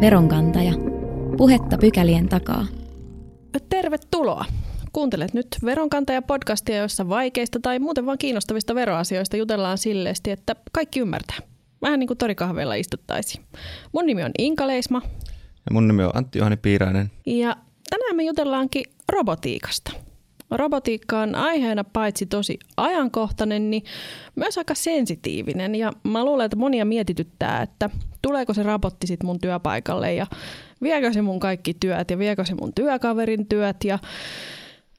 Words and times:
Veronkantaja. 0.00 0.72
Puhetta 1.36 1.78
pykälien 1.78 2.28
takaa. 2.28 2.66
Tervetuloa! 3.68 4.44
Kuuntelet 4.92 5.34
nyt 5.34 5.46
Veronkantaja-podcastia, 5.64 6.76
jossa 6.76 7.08
vaikeista 7.08 7.60
tai 7.62 7.78
muuten 7.78 8.06
vaan 8.06 8.18
kiinnostavista 8.18 8.74
veroasioista 8.74 9.36
jutellaan 9.36 9.78
silleesti, 9.78 10.30
että 10.30 10.56
kaikki 10.72 11.00
ymmärtää. 11.00 11.36
Vähän 11.82 12.00
niin 12.00 12.06
kuin 12.06 12.18
torikahveilla 12.18 12.74
istuttaisiin. 12.74 13.44
Mun 13.92 14.06
nimi 14.06 14.24
on 14.24 14.30
Inka 14.38 14.66
Leisma. 14.66 15.02
Ja 15.66 15.72
mun 15.72 15.88
nimi 15.88 16.04
on 16.04 16.10
Antti 16.14 16.38
Johani 16.38 16.56
Piirainen. 16.56 17.10
Ja 17.26 17.56
tänään 17.90 18.16
me 18.16 18.22
jutellaankin 18.22 18.84
robotiikasta. 19.12 19.92
Robotiikka 20.50 21.20
on 21.20 21.34
aiheena 21.34 21.84
paitsi 21.84 22.26
tosi 22.26 22.58
ajankohtainen, 22.76 23.70
niin 23.70 23.82
myös 24.36 24.58
aika 24.58 24.74
sensitiivinen. 24.74 25.74
Ja 25.74 25.92
mä 26.04 26.24
luulen, 26.24 26.44
että 26.44 26.56
monia 26.56 26.84
mietityttää, 26.84 27.62
että 27.62 27.90
tuleeko 28.22 28.54
se 28.54 28.62
robotti 28.62 29.06
sitten 29.06 29.26
mun 29.26 29.40
työpaikalle 29.40 30.14
ja 30.14 30.26
viekö 30.82 31.12
se 31.12 31.22
mun 31.22 31.40
kaikki 31.40 31.74
työt 31.74 32.10
ja 32.10 32.18
viekö 32.18 32.44
se 32.44 32.54
mun 32.54 32.74
työkaverin 32.74 33.46
työt 33.46 33.84
ja 33.84 33.98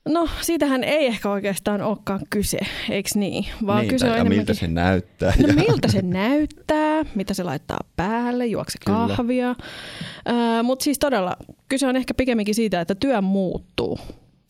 No, 0.10 0.28
siitähän 0.42 0.84
ei 0.84 1.06
ehkä 1.06 1.30
oikeastaan 1.30 1.82
olekaan 1.82 2.20
kyse, 2.30 2.60
eikö 2.90 3.10
niin? 3.16 3.46
Vaan 3.66 3.80
niin, 3.80 3.90
kyse 3.90 4.06
on 4.06 4.12
enemmänkin... 4.12 4.38
miltä 4.38 4.54
se 4.54 4.68
näyttää. 4.68 5.34
No 5.48 5.54
miltä 5.54 5.88
se 5.88 6.02
näyttää, 6.02 7.04
mitä 7.16 7.34
se 7.34 7.44
laittaa 7.44 7.80
päälle, 7.96 8.46
juokse 8.46 8.78
kahvia. 8.86 9.50
Äh, 9.50 10.64
Mutta 10.64 10.84
siis 10.84 11.00
todella, 11.00 11.38
kyse 11.70 11.88
on 11.88 11.96
ehkä 11.96 12.14
pikemminkin 12.14 12.56
siitä, 12.56 12.82
että 12.82 12.96
työ 12.96 13.22
muuttuu 13.22 14.00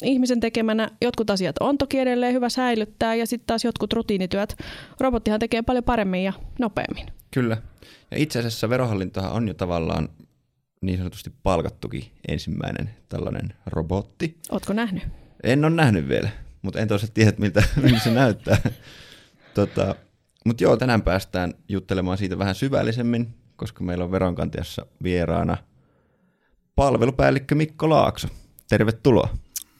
ihmisen 0.03 0.39
tekemänä 0.39 0.89
jotkut 1.01 1.29
asiat 1.29 1.55
on 1.59 1.77
toki 1.77 1.99
edelleen 1.99 2.33
hyvä 2.33 2.49
säilyttää 2.49 3.15
ja 3.15 3.25
sitten 3.27 3.47
taas 3.47 3.63
jotkut 3.63 3.93
rutiinityöt 3.93 4.55
robottihan 4.99 5.39
tekee 5.39 5.61
paljon 5.61 5.83
paremmin 5.83 6.23
ja 6.23 6.33
nopeammin. 6.59 7.05
Kyllä. 7.33 7.57
Ja 8.11 8.17
itse 8.17 8.39
asiassa 8.39 8.69
verohallintohan 8.69 9.31
on 9.31 9.47
jo 9.47 9.53
tavallaan 9.53 10.09
niin 10.81 10.97
sanotusti 10.97 11.31
palkattukin 11.43 12.03
ensimmäinen 12.27 12.89
tällainen 13.09 13.53
robotti. 13.65 14.37
Ootko 14.51 14.73
nähnyt? 14.73 15.03
En 15.43 15.65
ole 15.65 15.75
nähnyt 15.75 16.07
vielä, 16.07 16.29
mutta 16.61 16.79
en 16.79 16.87
tosiaan 16.87 17.13
tiedä, 17.13 17.33
miltä, 17.37 17.63
miltä 17.83 17.99
se 17.99 18.11
näyttää. 18.11 18.57
tota, 19.53 19.95
mutta 20.45 20.63
joo, 20.63 20.77
tänään 20.77 21.01
päästään 21.01 21.53
juttelemaan 21.69 22.17
siitä 22.17 22.37
vähän 22.37 22.55
syvällisemmin, 22.55 23.33
koska 23.55 23.83
meillä 23.83 24.03
on 24.03 24.11
veronkantajassa 24.11 24.85
vieraana 25.03 25.57
palvelupäällikkö 26.75 27.55
Mikko 27.55 27.89
Laakso. 27.89 28.27
Tervetuloa. 28.69 29.29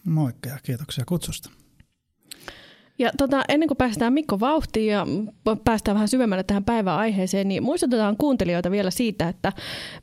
Moikka 0.05 0.49
ja 0.49 0.57
kiitoksia 0.63 1.03
kutsusta. 1.07 1.49
Ja 2.99 3.11
tota, 3.17 3.43
ennen 3.49 3.67
kuin 3.67 3.77
päästään 3.77 4.13
Mikko 4.13 4.39
vauhtiin 4.39 4.91
ja 4.91 5.07
päästään 5.63 5.95
vähän 5.95 6.07
syvemmälle 6.07 6.43
tähän 6.43 6.63
päivän 6.63 6.97
aiheeseen, 6.97 7.47
niin 7.47 7.63
muistutetaan 7.63 8.17
kuuntelijoita 8.17 8.71
vielä 8.71 8.91
siitä, 8.91 9.29
että 9.29 9.53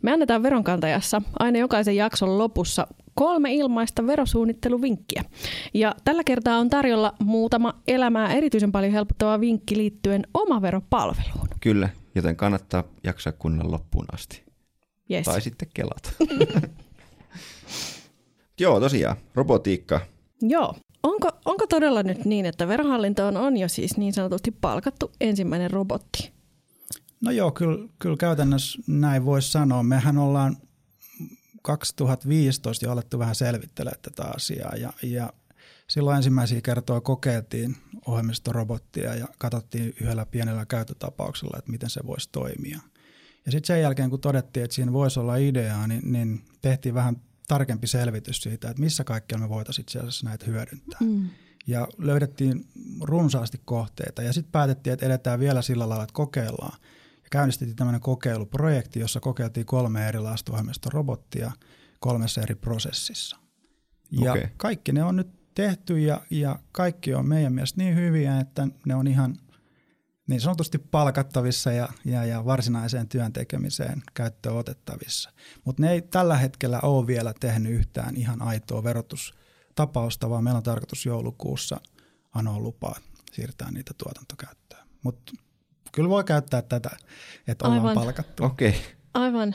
me 0.02 0.12
annetaan 0.12 0.42
veronkantajassa 0.42 1.22
aina 1.38 1.58
jokaisen 1.58 1.96
jakson 1.96 2.38
lopussa 2.38 2.86
kolme 3.14 3.54
ilmaista 3.54 4.06
verosuunnitteluvinkkiä. 4.06 5.24
Ja 5.74 5.94
tällä 6.04 6.24
kertaa 6.24 6.58
on 6.58 6.70
tarjolla 6.70 7.14
muutama 7.22 7.74
elämää 7.88 8.32
erityisen 8.32 8.72
paljon 8.72 8.92
helpottava 8.92 9.40
vinkki 9.40 9.76
liittyen 9.76 10.26
omaveropalveluun. 10.34 11.48
Kyllä, 11.60 11.88
joten 12.14 12.36
kannattaa 12.36 12.84
jaksaa 13.04 13.32
kuunnella 13.32 13.72
loppuun 13.72 14.06
asti. 14.12 14.42
Yes. 15.10 15.24
Tai 15.24 15.40
sitten 15.40 15.68
kelat. 15.74 16.14
Joo, 18.58 18.80
tosiaan, 18.80 19.16
robotiikka. 19.34 20.00
Joo. 20.42 20.74
Onko, 21.02 21.28
onko 21.44 21.66
todella 21.66 22.02
nyt 22.02 22.24
niin, 22.24 22.46
että 22.46 22.68
verohallintoon 22.68 23.36
on 23.36 23.56
jo 23.56 23.68
siis 23.68 23.96
niin 23.96 24.12
sanotusti 24.12 24.50
palkattu 24.50 25.12
ensimmäinen 25.20 25.70
robotti? 25.70 26.32
No 27.20 27.30
joo, 27.30 27.50
kyllä, 27.50 27.88
kyllä 27.98 28.16
käytännössä 28.16 28.78
näin 28.86 29.24
voisi 29.24 29.52
sanoa. 29.52 29.82
Mehän 29.82 30.18
ollaan 30.18 30.56
2015 31.62 32.86
jo 32.86 32.92
alettu 32.92 33.18
vähän 33.18 33.34
selvittelemään 33.34 34.00
tätä 34.02 34.24
asiaa 34.36 34.76
ja, 34.76 34.92
ja 35.02 35.32
silloin 35.88 36.16
ensimmäisiä 36.16 36.60
kertoja 36.60 37.00
kokeiltiin 37.00 37.76
ohjelmistorobottia 38.06 39.14
ja 39.14 39.28
katsottiin 39.38 39.94
yhdellä 40.00 40.26
pienellä 40.26 40.66
käyttötapauksella, 40.66 41.58
että 41.58 41.70
miten 41.70 41.90
se 41.90 42.00
voisi 42.06 42.28
toimia. 42.32 42.78
Ja 43.46 43.52
sitten 43.52 43.66
sen 43.66 43.82
jälkeen, 43.82 44.10
kun 44.10 44.20
todettiin, 44.20 44.64
että 44.64 44.74
siinä 44.74 44.92
voisi 44.92 45.20
olla 45.20 45.36
ideaa, 45.36 45.86
niin, 45.86 46.12
niin 46.12 46.44
tehtiin 46.62 46.94
vähän 46.94 47.16
tarkempi 47.48 47.86
selvitys 47.86 48.42
siitä, 48.42 48.70
että 48.70 48.80
missä 48.80 49.04
kaikkea 49.04 49.38
me 49.38 49.48
voitaisiin 49.48 49.82
itse 49.82 49.98
asiassa 49.98 50.26
näitä 50.26 50.46
hyödyntää. 50.46 50.98
Mm. 51.00 51.28
Ja 51.66 51.88
löydettiin 51.98 52.66
runsaasti 53.00 53.60
kohteita 53.64 54.22
ja 54.22 54.32
sitten 54.32 54.52
päätettiin, 54.52 54.94
että 54.94 55.06
edetään 55.06 55.40
vielä 55.40 55.62
sillä 55.62 55.88
lailla, 55.88 56.04
että 56.04 56.12
kokeillaan. 56.12 56.78
Ja 57.16 57.28
käynnistettiin 57.30 57.76
tämmöinen 57.76 58.00
kokeiluprojekti, 58.00 59.00
jossa 59.00 59.20
kokeiltiin 59.20 59.66
kolme 59.66 60.08
erilaista 60.08 60.52
robottia 60.92 61.52
kolmessa 62.00 62.42
eri 62.42 62.54
prosessissa. 62.54 63.36
Ja 64.10 64.32
okay. 64.32 64.48
kaikki 64.56 64.92
ne 64.92 65.04
on 65.04 65.16
nyt 65.16 65.54
tehty 65.54 65.98
ja, 65.98 66.20
ja 66.30 66.58
kaikki 66.72 67.14
on 67.14 67.28
meidän 67.28 67.52
mielestä 67.52 67.82
niin 67.82 67.96
hyviä, 67.96 68.40
että 68.40 68.68
ne 68.86 68.94
on 68.94 69.06
ihan– 69.06 69.38
niin 70.28 70.40
sanotusti 70.40 70.78
palkattavissa 70.78 71.72
ja, 71.72 71.88
ja, 72.04 72.24
ja 72.24 72.44
varsinaiseen 72.44 73.08
työn 73.08 73.32
tekemiseen 73.32 74.02
käyttöön 74.14 74.56
otettavissa. 74.56 75.30
Mutta 75.64 75.82
ne 75.82 75.92
ei 75.92 76.02
tällä 76.02 76.36
hetkellä 76.36 76.80
ole 76.80 77.06
vielä 77.06 77.34
tehnyt 77.40 77.72
yhtään 77.72 78.16
ihan 78.16 78.42
aitoa 78.42 78.84
verotustapausta, 78.84 80.30
vaan 80.30 80.44
meillä 80.44 80.58
on 80.58 80.62
tarkoitus 80.62 81.06
joulukuussa 81.06 81.80
anoa 82.34 82.58
lupaa 82.58 82.96
siirtää 83.32 83.70
niitä 83.70 83.94
tuotantokäyttöön. 83.98 84.88
Mutta 85.02 85.32
kyllä 85.92 86.08
voi 86.08 86.24
käyttää 86.24 86.62
tätä, 86.62 86.90
että 87.46 87.66
ollaan 87.66 87.86
Aivan. 87.86 87.94
palkattu. 88.04 88.44
Okei. 88.44 88.68
Okay. 88.68 88.80
Aivan. 89.14 89.54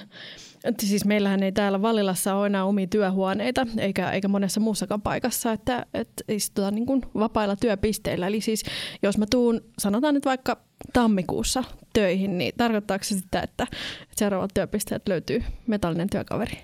Siis 0.81 1.05
meillähän 1.05 1.43
ei 1.43 1.51
täällä 1.51 1.81
Vallilassa 1.81 2.35
ole 2.35 2.45
enää 2.47 2.65
omia 2.65 2.87
työhuoneita, 2.87 3.67
eikä, 3.77 4.11
eikä 4.11 4.27
monessa 4.27 4.59
muussakaan 4.59 5.01
paikassa, 5.01 5.51
että, 5.51 5.85
että 5.93 6.23
istutaan 6.27 6.75
niin 6.75 6.85
kuin 6.85 7.01
vapailla 7.15 7.55
työpisteillä. 7.55 8.27
Eli 8.27 8.41
siis 8.41 8.63
jos 9.01 9.17
mä 9.17 9.25
tuun, 9.31 9.61
sanotaan 9.79 10.13
nyt 10.13 10.25
vaikka 10.25 10.57
tammikuussa 10.93 11.63
töihin, 11.93 12.37
niin 12.37 12.53
tarkoittaako 12.57 13.03
se 13.03 13.15
sitä, 13.15 13.41
että 13.41 13.67
seuraavat 14.15 14.51
työpisteet 14.53 15.07
löytyy 15.07 15.43
metallinen 15.67 16.09
työkaveri? 16.09 16.57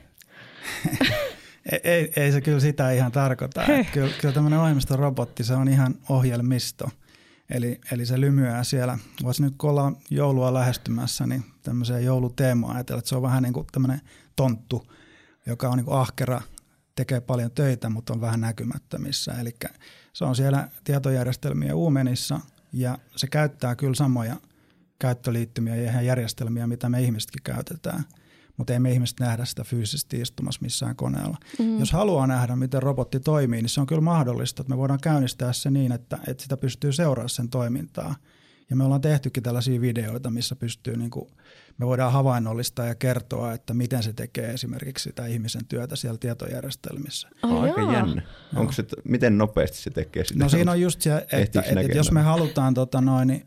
ei, 1.72 1.80
ei, 1.84 2.12
ei 2.16 2.32
se 2.32 2.42
kyllä 2.42 2.60
sitä 2.60 2.92
ihan 2.92 3.12
tarkoita. 3.12 3.64
Kyllä, 3.94 4.12
kyllä 4.22 4.34
tämmöinen 4.34 4.60
ohjelmistorobotti, 4.60 5.44
se 5.44 5.54
on 5.54 5.68
ihan 5.68 5.96
ohjelmisto– 6.10 6.90
Eli, 7.50 7.82
eli 7.92 8.06
se 8.06 8.22
lymyää 8.22 8.64
siellä. 8.64 8.98
Voisi 9.24 9.42
nyt 9.42 9.54
kun 9.58 9.70
ollaan 9.70 9.98
joulua 10.10 10.54
lähestymässä, 10.54 11.28
niin 11.28 11.44
tämmöiseen 11.62 12.06
jouluteemaan 12.06 12.76
ajatella, 12.76 13.00
että 13.00 13.10
se 13.10 13.16
on 13.16 13.22
vähän 13.22 13.44
niin 13.44 13.54
kuin 13.54 13.68
tämmöinen 13.72 14.02
tonttu, 14.36 14.88
joka 15.46 15.70
on 15.70 15.78
niin 15.78 15.86
kuin 15.86 15.98
ahkera, 15.98 16.42
tekee 16.96 17.22
paljon 17.22 17.52
töitä, 17.52 17.90
mutta 17.90 18.14
on 18.14 18.22
vähän 18.22 18.42
näkymättömissä. 18.42 19.32
Eli 19.32 19.56
se 20.14 20.26
on 20.26 20.36
siellä 20.36 20.70
tietojärjestelmiä 20.84 21.76
uumenissa 21.76 22.40
ja 22.74 22.98
se 23.16 23.28
käyttää 23.28 23.76
kyllä 23.76 23.96
samoja 23.96 24.36
käyttöliittymiä 25.00 25.76
ja 25.76 26.02
järjestelmiä, 26.02 26.68
mitä 26.68 26.90
me 26.90 27.02
ihmisetkin 27.02 27.44
käytetään– 27.44 28.04
mutta 28.60 28.74
ei 28.74 28.80
me 28.80 28.92
ihmiset 28.92 29.20
nähdä 29.20 29.46
sitä 29.46 29.64
fyysisesti 29.64 30.22
istumassa 30.22 30.62
missään 30.62 30.96
koneella. 30.96 31.38
Mm. 31.60 31.80
Jos 31.80 31.92
haluaa 31.92 32.28
nähdä, 32.28 32.56
miten 32.56 32.84
robotti 32.84 33.20
toimii, 33.20 33.62
niin 33.62 33.70
se 33.70 33.82
on 33.82 33.88
kyllä 33.88 34.02
mahdollista, 34.02 34.62
että 34.62 34.74
me 34.74 34.78
voidaan 34.78 35.00
käynnistää 35.00 35.54
se 35.54 35.72
niin, 35.72 35.92
että, 35.92 36.18
että 36.28 36.44
sitä 36.44 36.58
pystyy 36.58 36.92
seuraamaan 36.92 37.30
sen 37.30 37.50
toimintaa. 37.50 38.16
Ja 38.70 38.76
me 38.76 38.84
ollaan 38.84 39.02
tehtykin 39.02 39.44
tällaisia 39.44 39.82
videoita, 39.82 40.30
missä 40.30 40.56
pystyy, 40.56 40.98
niin 40.98 41.10
kuin, 41.10 41.30
me 41.78 41.86
voidaan 41.86 42.14
havainnollistaa 42.14 42.86
ja 42.86 42.96
kertoa, 42.96 43.54
että 43.54 43.74
miten 43.74 44.04
se 44.04 44.14
tekee 44.14 44.52
esimerkiksi 44.52 45.04
sitä 45.04 45.26
ihmisen 45.26 45.66
työtä 45.66 45.96
siellä 45.96 46.18
tietojärjestelmissä. 46.18 47.30
Oh, 47.44 47.64
Aika 47.64 47.82
jännä. 47.82 48.22
Onko 48.56 48.72
se, 48.72 48.86
miten 49.04 49.38
nopeasti 49.38 49.78
se 49.78 49.90
tekee 49.90 50.26
sitä? 50.26 50.44
No 50.44 50.50
siinä 50.50 50.72
on 50.72 50.82
just 50.82 51.02
se, 51.02 51.16
että, 51.16 51.40
että, 51.40 51.62
että 51.62 51.98
jos 51.98 52.12
me 52.12 52.22
halutaan 52.22 52.74
tota 52.74 53.02
noin, 53.02 53.28
niin 53.28 53.46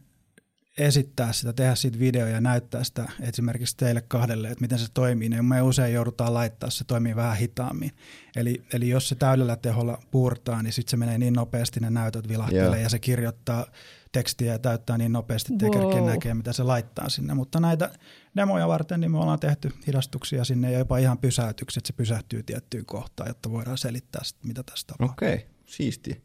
esittää 0.79 1.33
sitä, 1.33 1.53
tehdä 1.53 1.75
siitä 1.75 1.99
video 1.99 2.27
ja 2.27 2.41
näyttää 2.41 2.85
sitä 2.85 3.09
esimerkiksi 3.21 3.77
teille 3.77 4.01
kahdelle, 4.01 4.49
että 4.49 4.63
miten 4.63 4.79
se 4.79 4.87
toimii, 4.95 5.29
niin 5.29 5.45
me 5.45 5.63
usein 5.63 5.95
joudutaan 5.95 6.35
laittaa, 6.35 6.71
se 6.71 6.85
toimii 6.85 7.17
vähän 7.17 7.37
hitaammin. 7.37 7.91
Eli, 8.37 8.63
eli 8.73 8.89
jos 8.89 9.09
se 9.09 9.15
täydellä 9.15 9.57
teholla 9.57 10.03
puurtaa, 10.11 10.63
niin 10.63 10.73
sitten 10.73 10.91
se 10.91 10.97
menee 10.97 11.19
niin 11.19 11.35
nopeasti, 11.35 11.81
ne 11.81 11.91
näytöt 11.91 12.29
vilahtelee 12.29 12.65
yeah. 12.65 12.83
ja 12.83 12.89
se 12.89 12.99
kirjoittaa 12.99 13.67
tekstiä 14.13 14.53
ja 14.53 14.59
täyttää 14.59 14.99
niin 14.99 15.13
nopeasti, 15.13 15.53
että 15.53 15.79
wow. 15.79 16.07
näkee, 16.07 16.35
mitä 16.35 16.53
se 16.53 16.63
laittaa 16.63 17.09
sinne. 17.09 17.35
Mutta 17.35 17.61
näitä 17.61 17.91
demoja 18.37 18.69
varten 18.69 19.01
niin 19.01 19.11
me 19.11 19.19
ollaan 19.19 19.41
tehty 19.41 19.71
hidastuksia 19.87 20.45
sinne 20.45 20.73
ja 20.73 20.79
jopa 20.79 20.99
ihan 20.99 21.19
pysäytyksiä, 21.19 21.81
että 21.81 21.87
se 21.87 21.93
pysähtyy 21.93 22.43
tiettyyn 22.43 22.87
kohtaan, 22.87 23.29
jotta 23.29 23.51
voidaan 23.51 23.79
selittää, 23.79 24.25
sit, 24.25 24.37
mitä 24.45 24.63
tässä 24.63 24.87
tapahtuu. 24.87 25.13
Okei, 25.13 25.35
okay. 25.35 25.47
siistiä. 25.67 26.17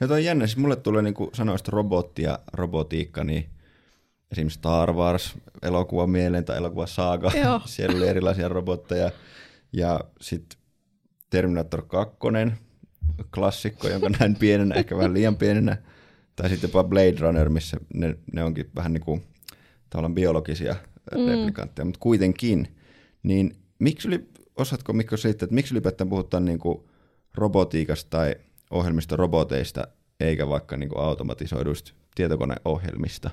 Ja 0.00 0.08
toi 0.08 0.18
on 0.18 0.24
jännä, 0.24 0.46
siis 0.46 0.56
mulle 0.56 0.76
tulee 0.76 1.02
niin 1.02 1.14
sanoista 1.34 1.70
robotti 1.70 2.22
ja 2.22 2.38
robotiikka, 2.52 3.24
niin– 3.24 3.50
esimerkiksi 4.32 4.58
Star 4.58 4.92
Wars 4.92 5.34
elokuva 5.62 6.06
mieleen 6.06 6.44
tai 6.44 6.56
elokuva 6.56 6.86
Saaga. 6.86 7.30
Siellä 7.64 7.96
oli 7.96 8.08
erilaisia 8.08 8.48
robotteja. 8.48 9.10
Ja 9.72 10.00
sitten 10.20 10.58
Terminator 11.30 11.82
2, 11.82 12.16
klassikko, 13.34 13.88
jonka 13.88 14.08
näin 14.08 14.36
pienenä, 14.36 14.74
ehkä 14.74 14.96
vähän 14.96 15.14
liian 15.14 15.36
pienenä. 15.36 15.76
Tai 16.36 16.48
sitten 16.48 16.68
jopa 16.68 16.84
Blade 16.84 17.16
Runner, 17.20 17.48
missä 17.48 17.76
ne, 17.94 18.16
ne 18.32 18.44
onkin 18.44 18.70
vähän 18.76 18.92
niin 18.92 19.04
kuin 19.04 19.22
tavallaan 19.90 20.14
biologisia 20.14 20.76
mm. 21.16 21.26
replikantteja, 21.26 21.84
mutta 21.84 22.00
kuitenkin. 22.00 22.76
Niin 23.22 23.56
miksi 23.78 24.08
yli, 24.08 24.28
osaatko 24.56 24.92
Mikko 24.92 25.16
selittää, 25.16 25.44
että 25.44 25.54
miksi 25.54 25.74
ylipäätään 25.74 26.10
puhutaan 26.10 26.44
niin 26.44 26.58
kuin 26.58 26.84
robotiikasta 27.34 28.10
tai 28.10 28.34
ohjelmistoroboteista, 28.70 29.88
eikä 30.20 30.48
vaikka 30.48 30.76
niin 30.76 30.88
kuin 30.88 31.04
automatisoiduista 31.04 31.92
tietokoneohjelmista? 32.14 33.30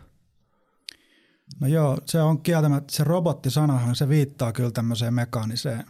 No 1.60 1.68
joo, 1.68 1.98
se 2.06 2.22
on 2.22 2.42
kieltämättä, 2.42 2.96
se 2.96 3.04
robottisanahan, 3.04 3.96
se 3.96 4.10
viittaa 4.10 4.52
kyllä 4.52 4.72
tämmöiseen 4.72 5.14
mekaaniseen 5.14 5.86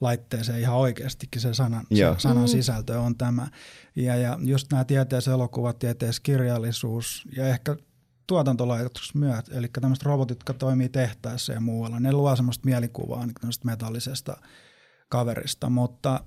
laitteeseen 0.00 0.60
ihan 0.60 0.76
oikeastikin 0.76 1.42
se 1.42 1.54
sanan, 1.54 1.86
se 1.94 2.14
sanan 2.18 2.44
mm. 2.44 2.48
sisältö 2.48 3.00
on 3.00 3.16
tämä. 3.16 3.48
Ja, 3.96 4.16
ja 4.16 4.38
just 4.42 4.72
nämä 4.72 4.84
tieteessä 4.84 5.32
elokuvat, 5.32 5.78
tieteessä 5.78 6.22
kirjallisuus 6.22 7.28
ja 7.36 7.48
ehkä 7.48 7.76
tuotantolaitoksessa 8.26 9.18
myös, 9.18 9.44
eli 9.50 9.68
tämmöiset 9.68 10.04
robotit, 10.04 10.38
jotka 10.38 10.54
toimii 10.54 10.88
tehtäessä 10.88 11.52
ja 11.52 11.60
muualla, 11.60 12.00
ne 12.00 12.12
luo 12.12 12.36
semmoista 12.36 12.64
mielikuvaa 12.64 13.26
niin 13.26 13.34
metallisesta 13.64 14.36
kaverista, 15.08 15.70
mutta 15.70 16.24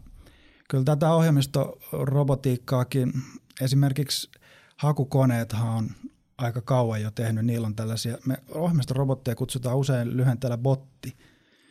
kyllä 0.70 0.84
tätä 0.84 1.14
ohjelmistorobotiikkaakin, 1.14 3.14
esimerkiksi 3.62 4.32
hakukoneethan 4.78 5.68
on 5.68 5.90
aika 6.38 6.62
kauan 6.62 7.02
jo 7.02 7.12
tehnyt, 7.12 7.46
niillä 7.46 7.68
on 7.68 7.76
tällaisia, 7.76 8.18
me 8.26 8.38
ohjelmistorobotteja 8.52 9.36
kutsutaan 9.36 9.78
usein 9.78 10.18
lyhenteellä 10.18 10.58
botti, 10.58 11.18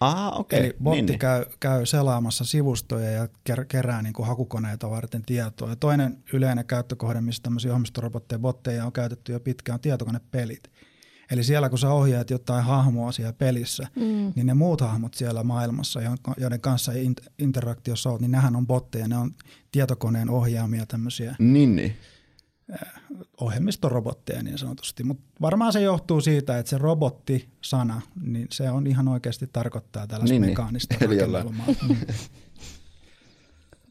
Ah, 0.01 0.41
okay. 0.41 0.59
Eli 0.59 0.77
botti 0.83 0.97
niin, 0.97 1.07
niin. 1.07 1.19
käy, 1.19 1.45
käy 1.61 1.87
selaamassa 1.87 2.45
sivustoja 2.45 3.11
ja 3.11 3.29
ker, 3.45 3.65
kerää 3.65 4.03
niin 4.03 4.13
kuin 4.13 4.27
hakukoneita 4.27 4.91
varten 4.91 5.23
tietoa. 5.23 5.69
Ja 5.69 5.77
toinen 5.77 6.19
yleinen 6.33 6.67
käyttökohde, 6.67 7.21
missä 7.21 7.43
tämmöisiä 7.43 7.71
ohjelmistorobotteja 7.71 8.39
botteja 8.39 8.87
on 8.87 8.93
käytetty 8.93 9.33
jo 9.33 9.41
pitkään, 9.41 9.75
on 9.75 9.81
tietokonepelit. 9.81 10.71
Eli 11.31 11.45
siellä 11.45 11.69
kun 11.69 11.79
sä 11.79 11.91
ohjaat 11.91 12.31
jotain 12.31 12.65
hahmoa 12.65 13.13
siellä 13.13 13.33
pelissä, 13.33 13.89
mm. 13.97 14.33
niin 14.37 14.47
ne 14.47 14.55
muut 14.55 14.81
hahmot 14.81 15.15
siellä 15.15 15.43
maailmassa, 15.43 16.01
joiden 16.37 16.61
kanssa 16.61 16.93
interaktiossa 17.39 18.11
olet, 18.11 18.21
niin 18.21 18.31
nehän 18.31 18.57
on 18.57 18.67
botteja, 18.67 19.09
ne 19.09 19.19
on 19.19 19.31
tietokoneen 19.73 20.31
ohjaamia 20.31 20.87
tämmöisiä 20.87 21.37
niin, 21.39 21.77
niin. 21.77 21.97
Ohjelmistorobotteja 23.41 24.43
niin 24.43 24.59
sanotusti. 24.59 25.05
Mutta 25.05 25.25
varmaan 25.41 25.73
se 25.73 25.81
johtuu 25.81 26.21
siitä, 26.21 26.59
että 26.59 26.71
se 26.71 26.79
robotti-sana, 26.79 28.03
niin 28.23 28.47
se 28.51 28.71
on 28.71 28.87
ihan 28.87 29.09
oikeasti 29.09 29.47
tarkoittaa 29.53 30.07
tällaista 30.07 30.33
niin, 30.33 30.43
niin. 30.43 30.51
mekaanista 30.51 30.95
niin. 31.01 31.11
rakennelmaa. 31.11 31.67
Mm. 31.89 31.97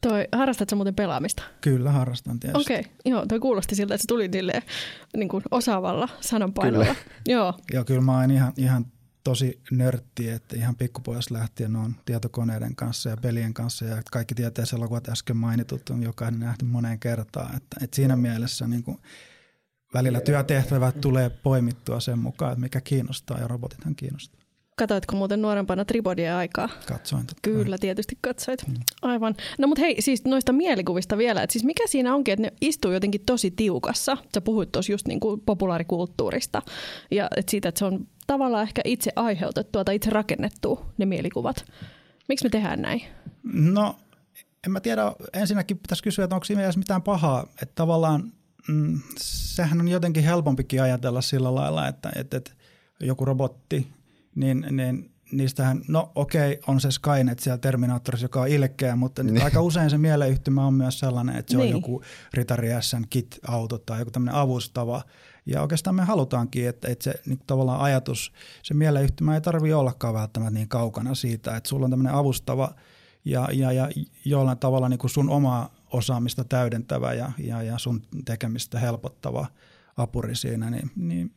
Toi, 0.00 0.28
harrastatko 0.32 0.76
muuten 0.76 0.94
pelaamista? 0.94 1.42
Kyllä, 1.60 1.92
harrastan 1.92 2.40
tietysti. 2.40 2.72
Okei, 2.72 2.80
okay. 2.80 2.92
joo, 3.04 3.26
toi 3.26 3.40
kuulosti 3.40 3.74
siltä, 3.74 3.94
että 3.94 4.02
se 4.02 4.06
tuli 4.06 4.30
niin 5.16 5.28
kuin 5.28 5.42
osaavalla 5.50 6.08
sananpainolla. 6.20 6.84
Kyllä. 6.84 6.96
Joo. 7.26 7.54
joo, 7.72 7.84
kyllä 7.84 8.00
mä 8.00 8.20
oon 8.20 8.30
ihan, 8.30 8.52
ihan 8.56 8.86
tosi 9.24 9.60
nörtti, 9.70 10.28
että 10.28 10.56
ihan 10.56 10.76
pikkupojasta 10.76 11.34
lähtien 11.34 11.76
on 11.76 11.96
tietokoneiden 12.04 12.76
kanssa 12.76 13.10
ja 13.10 13.16
pelien 13.16 13.54
kanssa 13.54 13.84
ja 13.84 14.02
kaikki 14.10 14.34
tieteiselokuvat 14.34 15.08
äsken 15.08 15.36
mainitut 15.36 15.90
on 15.90 16.02
jokainen 16.02 16.40
nähty 16.40 16.64
moneen 16.64 16.98
kertaan. 16.98 17.56
Että, 17.56 17.76
että 17.82 17.96
siinä 17.96 18.16
mielessä 18.16 18.66
niin 18.66 18.82
kuin 18.82 18.98
välillä 19.94 20.20
työtehtävät 20.20 21.00
tulee 21.00 21.30
poimittua 21.30 22.00
sen 22.00 22.18
mukaan, 22.18 22.52
että 22.52 22.60
mikä 22.60 22.80
kiinnostaa 22.80 23.38
ja 23.38 23.48
robotithan 23.48 23.94
kiinnostaa. 23.94 24.43
Katoitko 24.76 25.16
muuten 25.16 25.42
nuorempana 25.42 25.84
Tribodia 25.84 26.38
aikaa? 26.38 26.68
Katsoin. 26.86 27.26
Totta 27.26 27.40
Kyllä, 27.42 27.78
tietysti 27.78 28.18
katsoit. 28.20 28.68
Mm. 28.68 28.74
Aivan. 29.02 29.34
No 29.58 29.68
mutta 29.68 29.80
hei, 29.80 30.02
siis 30.02 30.24
noista 30.24 30.52
mielikuvista 30.52 31.18
vielä, 31.18 31.42
että 31.42 31.52
siis 31.52 31.64
mikä 31.64 31.84
siinä 31.86 32.14
onkin, 32.14 32.32
että 32.32 32.42
ne 32.42 32.52
istuu 32.60 32.92
jotenkin 32.92 33.20
tosi 33.26 33.50
tiukassa. 33.50 34.16
Sä 34.34 34.40
puhuit 34.40 34.72
tuossa 34.72 34.92
just 34.92 35.06
niin 35.08 35.20
kuin 35.20 35.40
populaarikulttuurista 35.40 36.62
ja 37.10 37.28
että 37.36 37.50
siitä, 37.50 37.68
että 37.68 37.78
se 37.78 37.84
on 37.84 38.06
tavallaan 38.26 38.62
ehkä 38.62 38.82
itse 38.84 39.10
aiheutettua 39.16 39.84
tai 39.84 39.94
itse 39.94 40.10
rakennettua 40.10 40.86
ne 40.98 41.06
mielikuvat. 41.06 41.64
Miksi 42.28 42.44
me 42.44 42.50
tehdään 42.50 42.82
näin? 42.82 43.02
No, 43.52 43.96
en 44.66 44.72
mä 44.72 44.80
tiedä. 44.80 45.12
Ensinnäkin 45.32 45.78
pitäisi 45.78 46.02
kysyä, 46.02 46.24
että 46.24 46.36
onko 46.36 46.44
siinä 46.44 46.72
mitään 46.76 47.02
pahaa. 47.02 47.42
Että 47.42 47.74
tavallaan 47.74 48.32
mm, 48.68 49.00
sehän 49.16 49.80
on 49.80 49.88
jotenkin 49.88 50.24
helpompikin 50.24 50.82
ajatella 50.82 51.20
sillä 51.20 51.54
lailla, 51.54 51.88
että, 51.88 52.12
että, 52.16 52.36
että 52.36 52.50
joku 53.00 53.24
robotti, 53.24 53.86
niin, 54.34 54.66
niin 54.70 55.10
niistähän, 55.32 55.82
no 55.88 56.12
okei, 56.14 56.58
on 56.66 56.80
se 56.80 56.90
Skynet 56.90 57.38
siellä 57.38 57.58
Terminaattorissa, 57.58 58.24
joka 58.24 58.40
on 58.40 58.48
ilkeä, 58.48 58.96
mutta 58.96 59.22
niin. 59.22 59.42
aika 59.42 59.62
usein 59.62 59.90
se 59.90 59.98
mieleyhtymä 59.98 60.66
on 60.66 60.74
myös 60.74 60.98
sellainen, 60.98 61.36
että 61.36 61.52
se 61.52 61.58
niin. 61.58 61.74
on 61.74 61.80
joku 61.80 62.02
Ritari 62.34 62.68
SN 62.80 63.02
kit-auto 63.10 63.78
tai 63.78 63.98
joku 63.98 64.10
tämmöinen 64.10 64.40
avustava– 64.40 65.02
ja 65.46 65.62
oikeastaan 65.62 65.96
me 65.96 66.04
halutaankin, 66.04 66.68
että, 66.68 66.88
että 66.88 67.04
se 67.04 67.14
niin 67.26 67.40
tavallaan 67.46 67.80
ajatus, 67.80 68.32
se 68.62 68.74
mieleyhtymä 68.74 69.34
ei 69.34 69.40
tarvitse 69.40 69.74
ollakaan 69.74 70.14
välttämättä 70.14 70.54
niin 70.54 70.68
kaukana 70.68 71.14
siitä, 71.14 71.56
että 71.56 71.68
sulla 71.68 71.84
on 71.84 71.90
tämmöinen 71.90 72.14
avustava 72.14 72.74
ja, 73.24 73.48
ja, 73.52 73.72
ja 73.72 73.88
jollain 74.24 74.58
tavalla 74.58 74.88
niin 74.88 74.98
kuin 74.98 75.10
sun 75.10 75.30
omaa 75.30 75.74
osaamista 75.92 76.44
täydentävä 76.44 77.12
ja, 77.12 77.32
ja, 77.38 77.62
ja 77.62 77.78
sun 77.78 78.02
tekemistä 78.24 78.78
helpottava 78.78 79.46
apuri 79.96 80.36
siinä, 80.36 80.70
niin, 80.70 80.90
niin 80.96 81.32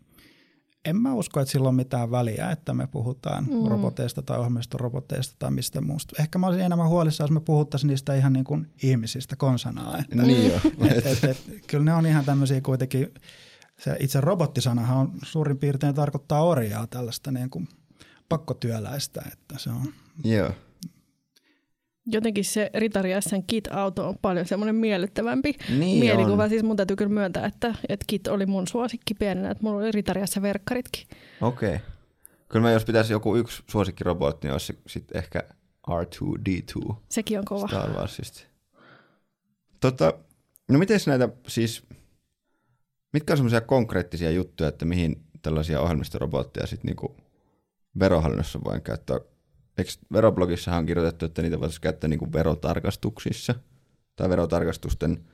en 0.88 0.96
mä 0.96 1.14
usko, 1.14 1.40
että 1.40 1.52
sillä 1.52 1.70
on 1.70 1.76
mitään 1.76 2.12
väliä, 2.12 2.52
että 2.52 2.74
me 2.74 2.88
puhutaan 2.88 3.44
mm. 3.44 3.68
roboteista 3.68 4.22
tai 4.22 4.38
ohjelmistoroboteista 4.38 5.36
tai 5.40 5.52
mistä 5.52 5.82
muusta. 5.82 6.16
Ehkä 6.20 6.40
mä 6.40 6.48
olisin 6.48 6.66
enemmän 6.66 6.90
huolissaan, 6.90 7.26
jos 7.26 7.32
me 7.34 7.40
puhuttaisiin 7.40 7.88
niistä 7.88 8.16
ihan 8.16 8.34
niin 8.34 8.46
kuin 8.46 8.68
ihmisistä 8.84 9.36
konsanaa. 9.36 9.98
Että, 9.98 10.16
niin 10.16 10.52
jo. 10.52 10.56
et, 10.98 11.06
et, 11.06 11.24
et, 11.24 11.38
kyllä 11.68 11.84
ne 11.84 11.94
on 11.94 12.06
ihan 12.06 12.26
tämmöisiä 12.26 12.62
kuitenkin 12.62 13.14
se 13.80 13.98
itse 14.00 14.22
robottisanahan 14.22 14.98
on 14.98 15.12
suurin 15.24 15.58
piirtein 15.58 15.96
tarkoittaa 15.96 16.44
orjaa, 16.44 16.88
tällaista 16.88 17.32
niin 17.32 17.50
kuin 17.50 17.68
pakkotyöläistä, 18.30 19.22
että 19.34 19.56
se 19.58 19.70
on. 19.70 19.94
Joo. 20.24 20.52
Jotenkin 22.08 22.46
se 22.46 22.72
Ritari 22.74 23.10
SN 23.20 23.44
Kit-auto 23.48 24.10
on 24.10 24.16
paljon 24.22 24.46
semmoinen 24.46 24.76
miellyttävämpi 24.76 25.56
niin 25.78 26.00
mielikuva. 26.00 26.44
On. 26.44 26.50
Siis 26.50 26.64
mun 26.64 26.76
täytyy 26.76 26.96
kyllä 26.96 27.12
myöntää, 27.12 27.46
että, 27.46 27.76
että 27.90 28.04
Kit 28.08 28.28
oli 28.28 28.46
mun 28.46 28.68
suosikki 28.68 29.14
pienenä, 29.14 29.52
että 29.52 29.64
mulla 29.64 29.78
oli 29.78 29.92
Ritari 29.92 30.22
verkkaritkin. 30.42 31.08
Okei. 31.42 31.76
Okay. 31.76 31.80
Kyllä 32.50 32.64
mä 32.64 32.72
jos 32.72 32.86
pitäisi 32.86 33.14
joku 33.14 33.36
yksi 33.36 33.64
suosikkirobotti, 33.72 34.48
niin 34.48 34.54
olisi 34.54 34.80
sitten 34.88 35.18
ehkä 35.18 35.44
R2-D2. 35.90 36.94
Sekin 37.10 37.40
on 37.40 37.46
kova. 37.46 37.68
Star 37.68 37.90
Warsista. 37.90 38.42
Tota, 39.80 40.14
no 40.70 40.80
miten 40.80 41.00
näitä 41.08 41.30
siis 41.48 41.84
Mitkä 43.14 43.34
on 43.34 43.38
semmoisia 43.38 43.62
konkreettisia 43.62 44.32
juttuja, 44.32 44.70
että 44.70 44.86
mihin 44.86 45.24
tällaisia 45.42 45.82
ohjelmistorobotteja 45.82 46.68
sitten 46.68 46.88
niinku 46.88 47.18
verohallinnossa 48.00 48.60
voin 48.64 48.82
käyttää? 48.82 49.20
Eikö 49.78 49.92
veroblogissahan 50.14 50.80
on 50.80 50.86
kirjoitettu, 50.86 51.26
että 51.26 51.42
niitä 51.42 51.60
voitaisiin 51.60 51.82
käyttää 51.82 52.08
niinku 52.08 52.34
verotarkastuksissa 52.34 53.56
tai 54.16 54.30
verotarkastusten 54.30 55.26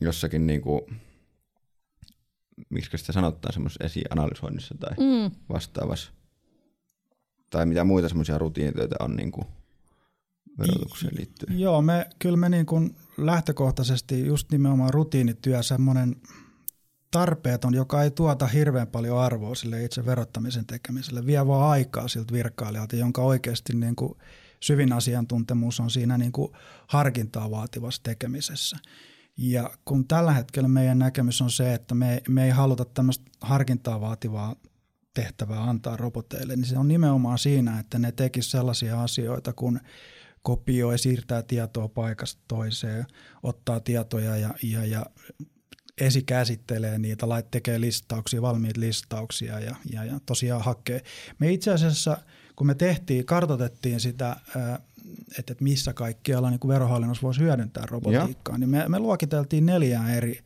jossakin 0.00 0.46
niinku, 0.46 0.86
miksi 2.70 2.98
sitä 2.98 3.12
sanotaan 3.12 3.52
semmoisessa 3.52 3.84
esianalysoinnissa 3.84 4.74
tai 4.80 4.94
mm. 4.98 5.36
vastaavassa. 5.48 6.12
Tai 7.50 7.66
mitä 7.66 7.84
muita 7.84 8.08
semmoisia 8.08 8.38
rutiinitöitä 8.38 8.96
on 9.00 9.16
niinku 9.16 9.46
verotukseen 10.58 11.16
liittyen? 11.16 11.60
Joo, 11.60 11.82
me, 11.82 12.10
kyllä 12.18 12.36
me 12.36 12.48
niin 12.48 12.66
kuin 12.66 12.96
lähtökohtaisesti 13.18 14.26
just 14.26 14.52
nimenomaan 14.52 14.94
rutiinityö, 14.94 15.62
semmoinen– 15.62 16.16
tarpeeton, 17.10 17.74
joka 17.74 18.02
ei 18.02 18.10
tuota 18.10 18.46
hirveän 18.46 18.88
paljon 18.88 19.18
arvoa 19.18 19.54
sille 19.54 19.84
itse 19.84 20.06
verottamisen 20.06 20.66
tekemiselle, 20.66 21.26
vie 21.26 21.46
vaan 21.46 21.70
aikaa 21.70 22.08
siltä 22.08 22.32
virkailijalta, 22.32 22.96
jonka 22.96 23.22
oikeasti 23.22 23.76
niin 23.76 23.96
kuin 23.96 24.14
syvin 24.60 24.92
asiantuntemus 24.92 25.80
on 25.80 25.90
siinä 25.90 26.18
niin 26.18 26.32
kuin 26.32 26.52
harkintaa 26.86 27.50
vaativassa 27.50 28.02
tekemisessä. 28.02 28.76
Ja 29.36 29.70
kun 29.84 30.08
tällä 30.08 30.32
hetkellä 30.32 30.68
meidän 30.68 30.98
näkemys 30.98 31.42
on 31.42 31.50
se, 31.50 31.74
että 31.74 31.94
me, 31.94 32.22
me 32.28 32.44
ei 32.44 32.50
haluta 32.50 32.84
tämmöistä 32.84 33.24
harkintaa 33.40 34.00
vaativaa 34.00 34.56
tehtävää 35.14 35.62
antaa 35.62 35.96
roboteille, 35.96 36.56
niin 36.56 36.64
se 36.64 36.78
on 36.78 36.88
nimenomaan 36.88 37.38
siinä, 37.38 37.78
että 37.78 37.98
ne 37.98 38.12
tekisivät 38.12 38.50
sellaisia 38.50 39.02
asioita, 39.02 39.52
kun 39.52 39.80
kopioi, 40.42 40.98
siirtää 40.98 41.42
tietoa 41.42 41.88
paikasta 41.88 42.42
toiseen, 42.48 43.06
ottaa 43.42 43.80
tietoja 43.80 44.36
ja, 44.36 44.54
ja, 44.62 44.84
ja 44.84 45.06
esikäsittelee 46.00 46.98
niitä, 46.98 47.28
lait 47.28 47.50
tekee 47.50 47.80
listauksia, 47.80 48.42
valmiit 48.42 48.76
listauksia 48.76 49.60
ja, 49.60 49.76
ja, 49.92 50.04
ja 50.04 50.20
tosiaan 50.26 50.64
hakee. 50.64 51.02
Me 51.38 51.52
itse 51.52 51.70
asiassa, 51.70 52.16
kun 52.56 52.66
me 52.66 52.74
tehtiin, 52.74 53.26
kartotettiin 53.26 54.00
sitä, 54.00 54.36
että, 55.38 55.52
että 55.52 55.64
missä 55.64 55.92
kaikkialla 55.92 56.50
niin 56.50 56.60
verohallinnossa 56.68 57.22
voisi 57.22 57.40
hyödyntää 57.40 57.86
robotiikkaa, 57.86 58.54
ja. 58.54 58.58
niin 58.58 58.70
me, 58.70 58.88
me 58.88 58.98
luokiteltiin 58.98 59.66
neljään 59.66 60.10
eri 60.10 60.40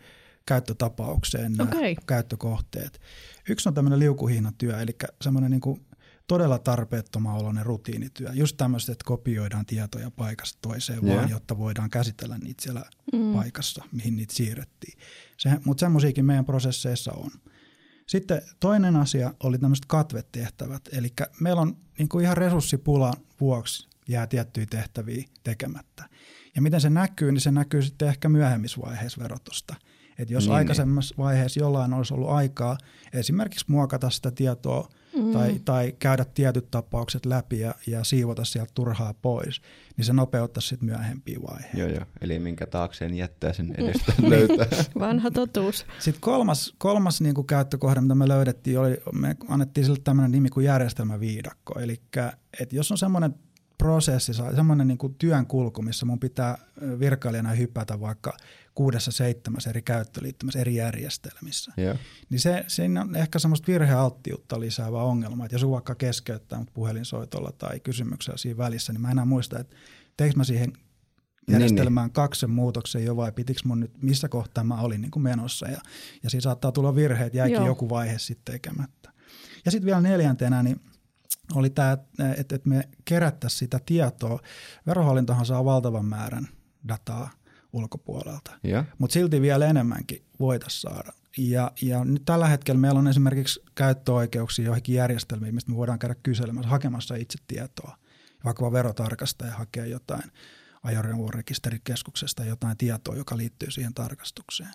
käyttötapaukseen 0.46 1.52
nämä 1.52 1.70
okay. 1.70 1.94
käyttökohteet. 2.06 3.00
Yksi 3.48 3.68
on 3.68 3.74
tämmöinen 3.74 3.98
liukuhihnatyö, 3.98 4.80
eli 4.80 4.96
semmoinen 5.22 5.50
niin 5.50 5.60
kuin 5.60 5.86
todella 6.26 6.58
tarpeettoman 6.58 7.36
oloinen 7.36 7.66
rutiinityö. 7.66 8.30
Just 8.32 8.56
tämmöistä, 8.56 8.92
että 8.92 9.04
kopioidaan 9.04 9.66
tietoja 9.66 10.10
paikasta 10.10 10.58
toiseen 10.62 11.04
yeah. 11.04 11.16
vaan, 11.16 11.30
jotta 11.30 11.58
voidaan 11.58 11.90
käsitellä 11.90 12.38
niitä 12.38 12.62
siellä 12.62 12.82
mm. 13.12 13.32
paikassa, 13.32 13.84
mihin 13.92 14.16
niitä 14.16 14.34
siirrettiin. 14.34 14.98
Se, 15.36 15.50
mutta 15.64 15.80
semmoisiakin 15.80 16.24
meidän 16.24 16.44
prosesseissa 16.44 17.12
on. 17.12 17.30
Sitten 18.06 18.42
toinen 18.60 18.96
asia 18.96 19.34
oli 19.42 19.58
tämmöiset 19.58 19.86
katvetehtävät. 19.86 20.82
Eli 20.92 21.12
meillä 21.40 21.62
on 21.62 21.76
niin 21.98 22.08
kuin 22.08 22.24
ihan 22.24 22.36
resurssipulan 22.36 23.14
vuoksi 23.40 23.88
jää 24.08 24.26
tiettyjä 24.26 24.66
tehtäviä 24.70 25.24
tekemättä. 25.44 26.04
Ja 26.56 26.62
miten 26.62 26.80
se 26.80 26.90
näkyy, 26.90 27.32
niin 27.32 27.40
se 27.40 27.50
näkyy 27.50 27.82
sitten 27.82 28.08
ehkä 28.08 28.28
myöhemmissä 28.28 28.80
vaiheissa 28.80 29.22
verotusta. 29.22 29.74
Et 30.18 30.30
jos 30.30 30.44
niin, 30.44 30.54
aikaisemmassa 30.54 31.14
niin. 31.14 31.24
vaiheessa 31.24 31.60
jollain 31.60 31.92
olisi 31.92 32.14
ollut 32.14 32.30
aikaa 32.30 32.78
esimerkiksi 33.12 33.64
muokata 33.68 34.10
sitä 34.10 34.30
tietoa 34.30 34.88
mm. 35.16 35.32
tai, 35.32 35.60
tai 35.64 35.94
käydä 35.98 36.24
tietyt 36.24 36.70
tapaukset 36.70 37.26
läpi 37.26 37.60
ja, 37.60 37.74
ja 37.86 38.04
siivota 38.04 38.44
sieltä 38.44 38.70
turhaa 38.74 39.14
pois, 39.14 39.60
niin 39.96 40.04
se 40.04 40.12
nopeuttaisi 40.12 40.68
sitten 40.68 40.86
myöhempiä 40.86 41.38
vaiheita. 41.48 41.78
Joo, 41.78 41.88
joo. 41.88 42.04
Eli 42.20 42.38
minkä 42.38 42.66
taakseen 42.66 43.14
jättää 43.14 43.52
sen 43.52 43.74
edestä 43.78 44.12
löytää. 44.22 44.66
Vanha 44.98 45.30
totuus. 45.30 45.86
Sitten 45.98 46.20
kolmas, 46.20 46.74
kolmas 46.78 47.20
niin 47.20 47.34
kuin 47.34 47.46
käyttökohde, 47.46 48.00
mitä 48.00 48.14
me 48.14 48.28
löydettiin, 48.28 48.78
oli, 48.78 48.96
me 49.12 49.36
annettiin 49.48 49.84
sille 49.84 49.98
tämmöinen 50.04 50.32
nimi 50.32 50.48
kuin 50.48 50.66
järjestelmäviidakko. 50.66 51.80
Eli 51.80 52.00
että 52.60 52.76
jos 52.76 52.90
on 52.90 52.98
semmoinen 52.98 53.34
prosessi, 53.78 54.32
semmoinen 54.54 54.88
niin 54.88 54.98
työn 55.18 55.46
kulku, 55.46 55.82
missä 55.82 56.06
mun 56.06 56.20
pitää 56.20 56.58
virkailijana 57.00 57.50
hypätä 57.50 58.00
vaikka 58.00 58.36
kuudessa 58.74 59.12
seitsemässä 59.12 59.70
eri 59.70 59.82
käyttöliittymässä 59.82 60.58
eri 60.58 60.74
järjestelmissä. 60.74 61.72
Yeah. 61.78 61.98
Niin 62.30 62.40
se, 62.40 62.64
siinä 62.68 63.00
on 63.00 63.16
ehkä 63.16 63.38
semmoista 63.38 63.66
virhealttiutta 63.72 64.60
lisäävä 64.60 65.02
ongelma, 65.02 65.44
että 65.44 65.54
jos 65.54 65.70
vaikka 65.70 65.94
keskeyttää 65.94 66.58
mut 66.58 66.74
puhelinsoitolla 66.74 67.52
tai 67.52 67.80
kysymyksellä 67.80 68.36
siinä 68.36 68.58
välissä, 68.58 68.92
niin 68.92 69.00
mä 69.00 69.10
enää 69.10 69.24
muista, 69.24 69.58
että 69.58 69.76
teikö 70.16 70.36
mä 70.36 70.44
siihen 70.44 70.72
järjestelmään 71.48 72.04
niin, 72.04 72.08
niin. 72.08 72.12
kaksi 72.12 72.46
muutoksen 72.46 73.04
jo 73.04 73.16
vai 73.16 73.32
pitikö 73.32 73.60
mun 73.64 73.80
nyt, 73.80 74.02
missä 74.02 74.28
kohtaa 74.28 74.64
mä 74.64 74.80
olin 74.80 75.00
niin 75.00 75.10
kuin 75.10 75.22
menossa. 75.22 75.68
Ja, 75.68 75.78
ja 76.22 76.30
siinä 76.30 76.40
saattaa 76.40 76.72
tulla 76.72 76.94
virheet, 76.94 77.34
jäikin 77.34 77.56
Joo. 77.56 77.66
joku 77.66 77.90
vaihe 77.90 78.18
sitten 78.18 78.52
tekemättä. 78.52 79.10
Ja 79.64 79.70
sitten 79.70 79.86
vielä 79.86 80.00
neljäntenä, 80.00 80.62
niin 80.62 80.80
oli 81.54 81.70
tämä, 81.70 81.92
että, 82.36 82.54
että 82.54 82.68
me 82.68 82.88
kerättäisiin 83.04 83.58
sitä 83.58 83.80
tietoa. 83.86 84.40
Verohallintohan 84.86 85.46
saa 85.46 85.64
valtavan 85.64 86.04
määrän 86.04 86.48
dataa 86.88 87.30
ulkopuolelta, 87.74 88.58
mutta 88.98 89.14
silti 89.14 89.40
vielä 89.40 89.66
enemmänkin 89.66 90.22
voitaisiin 90.40 90.80
saada. 90.80 91.12
Ja, 91.38 91.72
ja 91.82 92.04
nyt 92.04 92.22
tällä 92.24 92.48
hetkellä 92.48 92.80
meillä 92.80 92.98
on 92.98 93.08
esimerkiksi 93.08 93.60
käyttöoikeuksia 93.74 94.64
joihinkin 94.64 94.94
järjestelmiin, 94.94 95.54
mistä 95.54 95.70
me 95.70 95.76
voidaan 95.76 95.98
käydä 95.98 96.14
kyselemässä, 96.22 96.68
hakemassa 96.68 97.14
itse 97.14 97.38
tietoa. 97.46 97.96
Vaikka 98.44 98.72
verotarkastaja 98.72 99.52
hakee 99.52 99.86
jotain 99.86 100.32
ajoneuvorekisterikeskuksesta 100.82 102.44
jotain 102.44 102.76
tietoa, 102.76 103.16
joka 103.16 103.36
liittyy 103.36 103.70
siihen 103.70 103.94
tarkastukseen. 103.94 104.74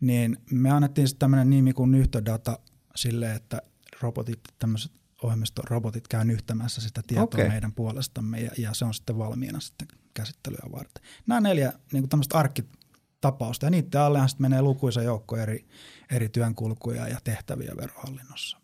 Niin 0.00 0.36
me 0.50 0.70
annettiin 0.70 1.08
sitten 1.08 1.18
tämmöinen 1.18 1.50
nimi 1.50 1.72
kuin 1.72 1.90
nyhtodata 1.90 2.58
sille, 2.96 3.34
että 3.34 3.62
robotit, 4.00 4.40
tämmöiset 4.58 4.92
ohjelmistorobotit 5.22 6.08
käy 6.08 6.24
nyhtämässä 6.24 6.80
sitä 6.80 7.02
tietoa 7.06 7.24
okay. 7.24 7.48
meidän 7.48 7.72
puolestamme 7.72 8.40
ja, 8.40 8.50
ja 8.58 8.74
se 8.74 8.84
on 8.84 8.94
sitten 8.94 9.18
valmiina 9.18 9.60
sitten 9.60 9.88
käsittelyä 10.14 10.72
varten. 10.72 11.04
Nämä 11.26 11.40
neljä 11.40 11.72
niin 11.92 12.02
kuin 12.02 12.08
tämmöistä 12.08 12.38
arkkitapausta 12.38 13.66
ja 13.66 13.70
niiden 13.70 14.00
allehan 14.00 14.28
sitten 14.28 14.44
menee 14.44 14.62
lukuisa 14.62 15.02
joukko 15.02 15.36
eri, 15.36 15.66
eri 16.12 16.28
työnkulkuja 16.28 17.08
ja 17.08 17.18
tehtäviä 17.24 17.72
verohallinnossa. 17.76 18.58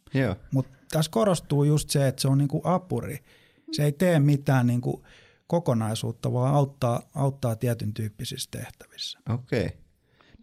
Mutta 0.50 0.72
tässä 0.90 1.10
korostuu 1.10 1.64
just 1.64 1.90
se, 1.90 2.08
että 2.08 2.22
se 2.22 2.28
on 2.28 2.38
niin 2.38 2.48
kuin 2.48 2.62
apuri. 2.64 3.24
Se 3.72 3.84
ei 3.84 3.92
tee 3.92 4.20
mitään 4.20 4.66
niin 4.66 4.80
kuin 4.80 5.02
kokonaisuutta, 5.46 6.32
vaan 6.32 6.54
auttaa, 6.54 7.02
auttaa 7.14 7.56
tietyn 7.56 7.94
tyyppisissä 7.94 8.50
tehtävissä. 8.50 9.18
Okei. 9.28 9.66
Okay. 9.66 9.78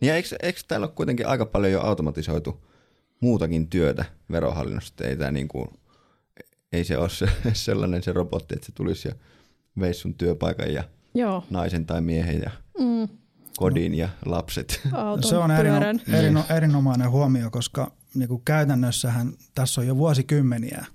Niin 0.02 0.14
eikö, 0.14 0.36
eikö 0.42 0.60
täällä 0.68 0.86
ole 0.86 0.94
kuitenkin 0.96 1.28
aika 1.28 1.46
paljon 1.46 1.74
jo 1.74 1.82
automatisoitu 1.82 2.66
muutakin 3.20 3.70
työtä 3.70 4.06
verohallinnosta? 4.32 5.04
Ei 5.04 5.18
tämä 5.18 5.32
niin 5.32 5.48
kuin 5.48 5.68
ei 6.72 6.84
se 6.84 6.98
ole 6.98 7.10
se, 7.10 7.28
sellainen 7.54 8.04
se 8.04 8.14
robotti, 8.14 8.56
että 8.56 8.66
se 8.66 8.72
tulisi 8.72 9.08
ja 9.08 9.16
veisi 9.80 10.00
sun 10.00 10.14
työpaikan 10.14 10.74
ja 10.74 10.84
Joo. 11.14 11.44
naisen 11.50 11.86
tai 11.86 12.02
miehen 12.02 12.42
ja 12.42 12.52
mm. 12.80 13.18
kodin 13.58 13.94
ja 13.94 14.10
lapset. 14.26 14.82
Auton, 14.92 15.30
se 15.30 15.38
on 15.38 15.52
erino, 15.52 15.78
erino, 16.14 16.44
erinomainen 16.56 17.12
huomio, 17.12 17.52
koska 17.52 17.92
niin 18.16 18.30
kuin 18.30 18.42
käytännössähän 18.46 19.34
tässä 19.56 19.82
on 19.82 19.88
jo 19.88 19.98
vuosikymmeniä 19.98 20.86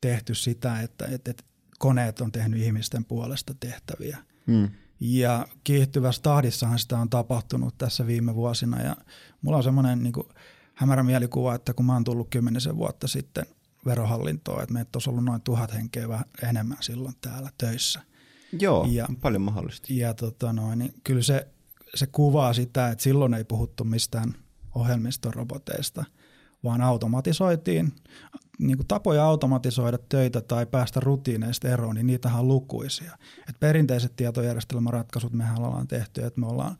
tehty 0.00 0.34
sitä, 0.34 0.80
että, 0.80 1.06
että, 1.06 1.30
että 1.30 1.44
koneet 1.78 2.20
on 2.20 2.32
tehnyt 2.32 2.60
ihmisten 2.60 3.04
puolesta 3.04 3.54
tehtäviä. 3.60 4.18
Mm. 4.46 4.68
Ja 5.00 5.46
kiihtyvässä 5.64 6.22
tahdissahan 6.22 6.78
sitä 6.78 6.98
on 6.98 7.10
tapahtunut 7.10 7.78
tässä 7.78 8.06
viime 8.06 8.34
vuosina. 8.34 8.82
Ja 8.82 8.96
mulla 9.42 9.56
on 9.56 9.62
semmoinen 9.62 10.02
niin 10.02 10.12
hämärä 10.74 11.02
mielikuva, 11.02 11.54
että 11.54 11.74
kun 11.74 11.86
mä 11.86 11.92
oon 11.92 12.04
tullut 12.04 12.30
kymmenisen 12.30 12.76
vuotta 12.76 13.08
sitten– 13.08 13.46
verohallintoa, 13.86 14.62
että 14.62 14.72
meitä 14.72 14.90
olisi 14.94 15.10
ollut 15.10 15.24
noin 15.24 15.42
tuhat 15.42 15.74
henkeä 15.74 16.08
vähän 16.08 16.24
enemmän 16.48 16.78
silloin 16.80 17.14
täällä 17.20 17.50
töissä. 17.58 18.00
Joo, 18.60 18.86
ja, 18.90 19.08
paljon 19.20 19.42
mahdollista. 19.42 19.86
Ja 19.90 20.14
tota 20.14 20.52
noin, 20.52 20.78
niin 20.78 20.94
kyllä 21.04 21.22
se, 21.22 21.48
se 21.94 22.06
kuvaa 22.06 22.52
sitä, 22.52 22.88
että 22.88 23.04
silloin 23.04 23.34
ei 23.34 23.44
puhuttu 23.44 23.84
mistään 23.84 24.34
ohjelmistoroboteista, 24.74 26.04
vaan 26.64 26.80
automatisoitiin 26.80 27.92
niin 28.60 28.76
kuin 28.76 28.86
tapoja 28.86 29.24
automatisoida 29.24 29.98
töitä 30.08 30.40
tai 30.40 30.66
päästä 30.66 31.00
rutiineista 31.00 31.68
eroon, 31.68 31.94
niin 31.94 32.06
niitähän 32.06 32.40
on 32.40 32.48
lukuisia. 32.48 33.18
Et 33.48 33.60
perinteiset 33.60 34.16
tietojärjestelmäratkaisut 34.16 35.32
mehän 35.32 35.62
ollaan 35.62 35.88
tehty, 35.88 36.24
että 36.24 36.40
me 36.40 36.46
ollaan 36.46 36.76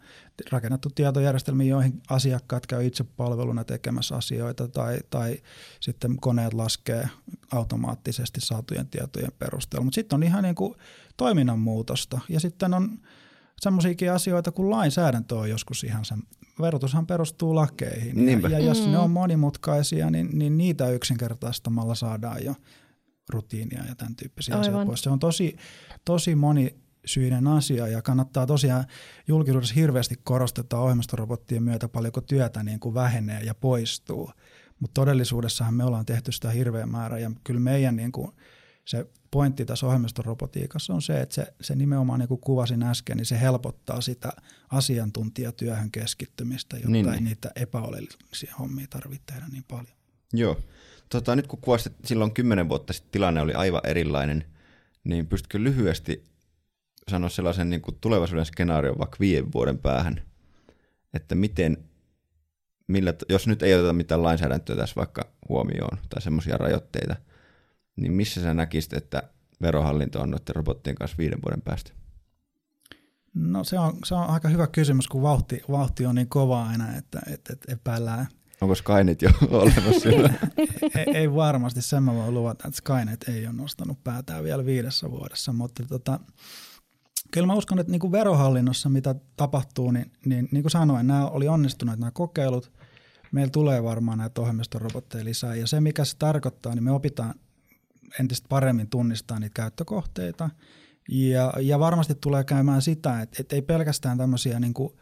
rakennettu 0.50 0.90
tietojärjestelmiä, 0.94 1.66
joihin 1.66 2.02
asiakkaat 2.10 2.66
käy 2.66 2.87
itse 2.87 3.04
palveluna 3.04 3.64
tekemässä 3.64 4.16
asioita 4.16 4.68
tai, 4.68 4.99
tai 5.10 5.37
sitten 5.80 6.16
koneet 6.16 6.52
laskee 6.54 7.08
automaattisesti 7.52 8.40
saatujen 8.40 8.87
tietojen 8.87 9.32
perusteella. 9.38 9.84
Mutta 9.84 9.94
sitten 9.94 10.16
on 10.16 10.22
ihan 10.22 10.42
niin 10.42 10.54
kuin 10.54 10.75
toiminnan 11.16 11.58
muutosta 11.58 12.20
ja 12.28 12.40
sitten 12.40 12.75
on 12.75 12.99
semmoisiakin 13.60 14.12
asioita, 14.12 14.52
kun 14.52 14.70
lainsäädäntö 14.70 15.37
on 15.37 15.50
joskus 15.50 15.84
ihan 15.84 16.04
sen, 16.04 16.22
verotushan 16.61 17.07
perustuu 17.07 17.55
lakeihin. 17.55 18.26
Niinpä. 18.26 18.49
Ja, 18.49 18.59
ja 18.59 18.64
jos 18.64 18.87
mm. 18.87 18.93
ne 18.93 18.99
on 18.99 19.11
monimutkaisia, 19.11 20.11
niin, 20.11 20.38
niin 20.38 20.59
niitä 20.59 20.90
yksinkertaistamalla 20.90 21.95
saadaan 21.95 22.45
jo 22.45 22.55
rutiinia 23.29 23.85
ja 23.88 23.95
tämän 23.95 24.17
tyyppisiä 24.17 24.55
Aivan. 24.55 24.69
asioita 24.69 24.87
pois. 24.87 25.02
Se 25.02 25.11
on 25.11 25.19
tosi, 25.19 25.57
tosi 26.05 26.35
monisyinen 26.35 27.47
asia 27.47 27.88
ja 27.88 28.02
kannattaa 28.02 28.47
tosiaan 28.47 28.85
julkisuudessa 29.29 29.75
hirveästi 29.75 30.14
korosteta 30.25 30.79
ohjelmistorobottien 30.79 31.62
myötä 31.62 31.88
paljonko 31.88 32.21
työtä 32.21 32.62
niin 32.62 32.81
kuin 32.81 32.95
vähenee 32.95 33.43
ja 33.43 33.55
poistuu. 33.55 34.31
Mutta 34.81 34.95
todellisuudessahan 34.95 35.75
me 35.75 35.85
ollaan 35.85 36.07
tehty 36.07 36.33
sitä 36.33 36.50
hirveän 36.50 36.88
määrä 36.88 37.19
ja 37.19 37.31
kyllä 37.45 37.61
meidän 37.61 37.97
niin 37.97 38.12
kuin 38.12 38.33
se 38.90 39.06
pointti 39.30 39.64
tässä 39.64 39.87
ohjelmistorobotiikassa 39.87 40.94
on 40.94 41.02
se, 41.02 41.20
että 41.20 41.35
se, 41.35 41.54
se 41.61 41.75
nimenomaan 41.75 42.20
niin 42.20 42.28
kuin 42.28 42.40
kuvasin 42.40 42.82
äsken, 42.82 43.16
niin 43.16 43.26
se 43.26 43.40
helpottaa 43.40 44.00
sitä 44.00 44.32
asiantuntijatyöhön 44.70 45.90
keskittymistä, 45.90 46.76
jotta 46.76 46.90
niin, 46.90 47.09
ei 47.09 47.12
niin. 47.12 47.25
niitä 47.25 47.50
epäoleellisia 47.56 48.54
hommia 48.59 48.87
tarvitse 48.90 49.23
tehdä 49.26 49.47
niin 49.52 49.64
paljon. 49.68 49.97
Joo. 50.32 50.61
Tota, 51.09 51.37
nyt 51.37 51.47
kun 51.47 51.59
kuvasit, 51.61 51.92
silloin 52.04 52.35
kymmenen 52.35 52.68
vuotta 52.68 52.92
sitten 52.92 53.12
tilanne 53.12 53.40
oli 53.40 53.52
aivan 53.52 53.80
erilainen, 53.85 54.44
niin 55.04 55.26
pystytkö 55.26 55.62
lyhyesti 55.62 56.25
sanoa 57.09 57.28
sellaisen 57.28 57.70
niin 57.70 57.82
kuin 57.82 57.97
tulevaisuuden 58.00 58.47
skenaarion 58.47 58.99
vaikka 58.99 59.16
viiden 59.20 59.52
vuoden 59.52 59.78
päähän, 59.78 60.23
että 61.14 61.35
miten, 61.35 61.76
millä, 62.87 63.14
jos 63.28 63.47
nyt 63.47 63.62
ei 63.62 63.75
oteta 63.75 63.92
mitään 63.92 64.23
lainsäädäntöä 64.23 64.76
tässä 64.76 64.97
vaikka 64.97 65.32
huomioon 65.49 65.99
tai 66.09 66.23
semmoisia 66.23 66.56
rajoitteita– 66.56 67.16
niin 67.97 68.12
missä 68.12 68.42
sä 68.42 68.54
näkisit, 68.54 68.92
että 68.92 69.23
verohallinto 69.62 70.20
on 70.20 70.30
noiden 70.30 70.56
robottien 70.56 70.97
kanssa 70.97 71.16
viiden 71.18 71.38
vuoden 71.42 71.62
päästä? 71.62 71.92
No 73.35 73.64
se 73.64 73.78
on, 73.78 73.97
se 74.04 74.14
on 74.14 74.30
aika 74.30 74.49
hyvä 74.49 74.66
kysymys, 74.66 75.09
kun 75.09 75.23
vauhti, 75.23 75.62
vauhti 75.70 76.06
on 76.06 76.14
niin 76.14 76.28
kova 76.28 76.66
aina, 76.66 76.97
että, 76.97 77.20
että, 77.26 77.52
että 77.52 77.73
epäillään. 77.73 78.26
Onko 78.61 78.75
Skynet 78.75 79.23
jo 79.23 79.30
olemassa 79.50 80.00
siellä? 80.00 80.35
ei, 80.97 81.16
ei 81.16 81.35
varmasti, 81.35 81.82
sen 81.82 82.02
mä 82.02 82.14
voin 82.14 82.35
luvata, 82.35 82.68
että 82.68 82.76
Skynet 82.76 83.28
ei 83.28 83.47
ole 83.47 83.54
nostanut 83.54 84.04
päätään 84.04 84.44
vielä 84.44 84.64
viidessä 84.64 85.11
vuodessa, 85.11 85.52
mutta 85.52 85.82
tota, 85.88 86.20
kyllä 87.30 87.47
mä 87.47 87.54
uskon, 87.54 87.78
että 87.78 87.90
niin 87.90 88.00
kuin 88.00 88.12
verohallinnossa 88.12 88.88
mitä 88.88 89.14
tapahtuu, 89.37 89.90
niin, 89.90 90.12
niin, 90.25 90.49
niin 90.52 90.62
kuin 90.62 90.70
sanoin, 90.70 91.06
nämä 91.06 91.26
oli 91.26 91.49
onnistuneet 91.49 91.99
nämä 91.99 92.11
kokeilut. 92.11 92.73
Meillä 93.32 93.50
tulee 93.50 93.82
varmaan 93.82 94.18
näitä 94.18 94.40
ohjelmistorobotteja 94.40 95.25
lisää 95.25 95.54
ja 95.54 95.66
se 95.66 95.80
mikä 95.80 96.04
se 96.04 96.16
tarkoittaa, 96.18 96.75
niin 96.75 96.85
me 96.85 96.92
opitaan 96.92 97.35
entistä 98.21 98.49
paremmin 98.49 98.90
tunnistaa 98.90 99.38
niitä 99.40 99.55
käyttökohteita. 99.55 100.50
Ja, 101.09 101.52
ja 101.61 101.79
varmasti 101.79 102.14
tulee 102.14 102.45
käymään 102.45 102.83
sitä, 102.83 103.21
että, 103.21 103.37
että 103.40 103.57
ei 103.57 103.62
pelkästään 103.62 104.19
tämmöisiä 104.19 104.61
niin 104.61 104.75
kuin 104.75 104.93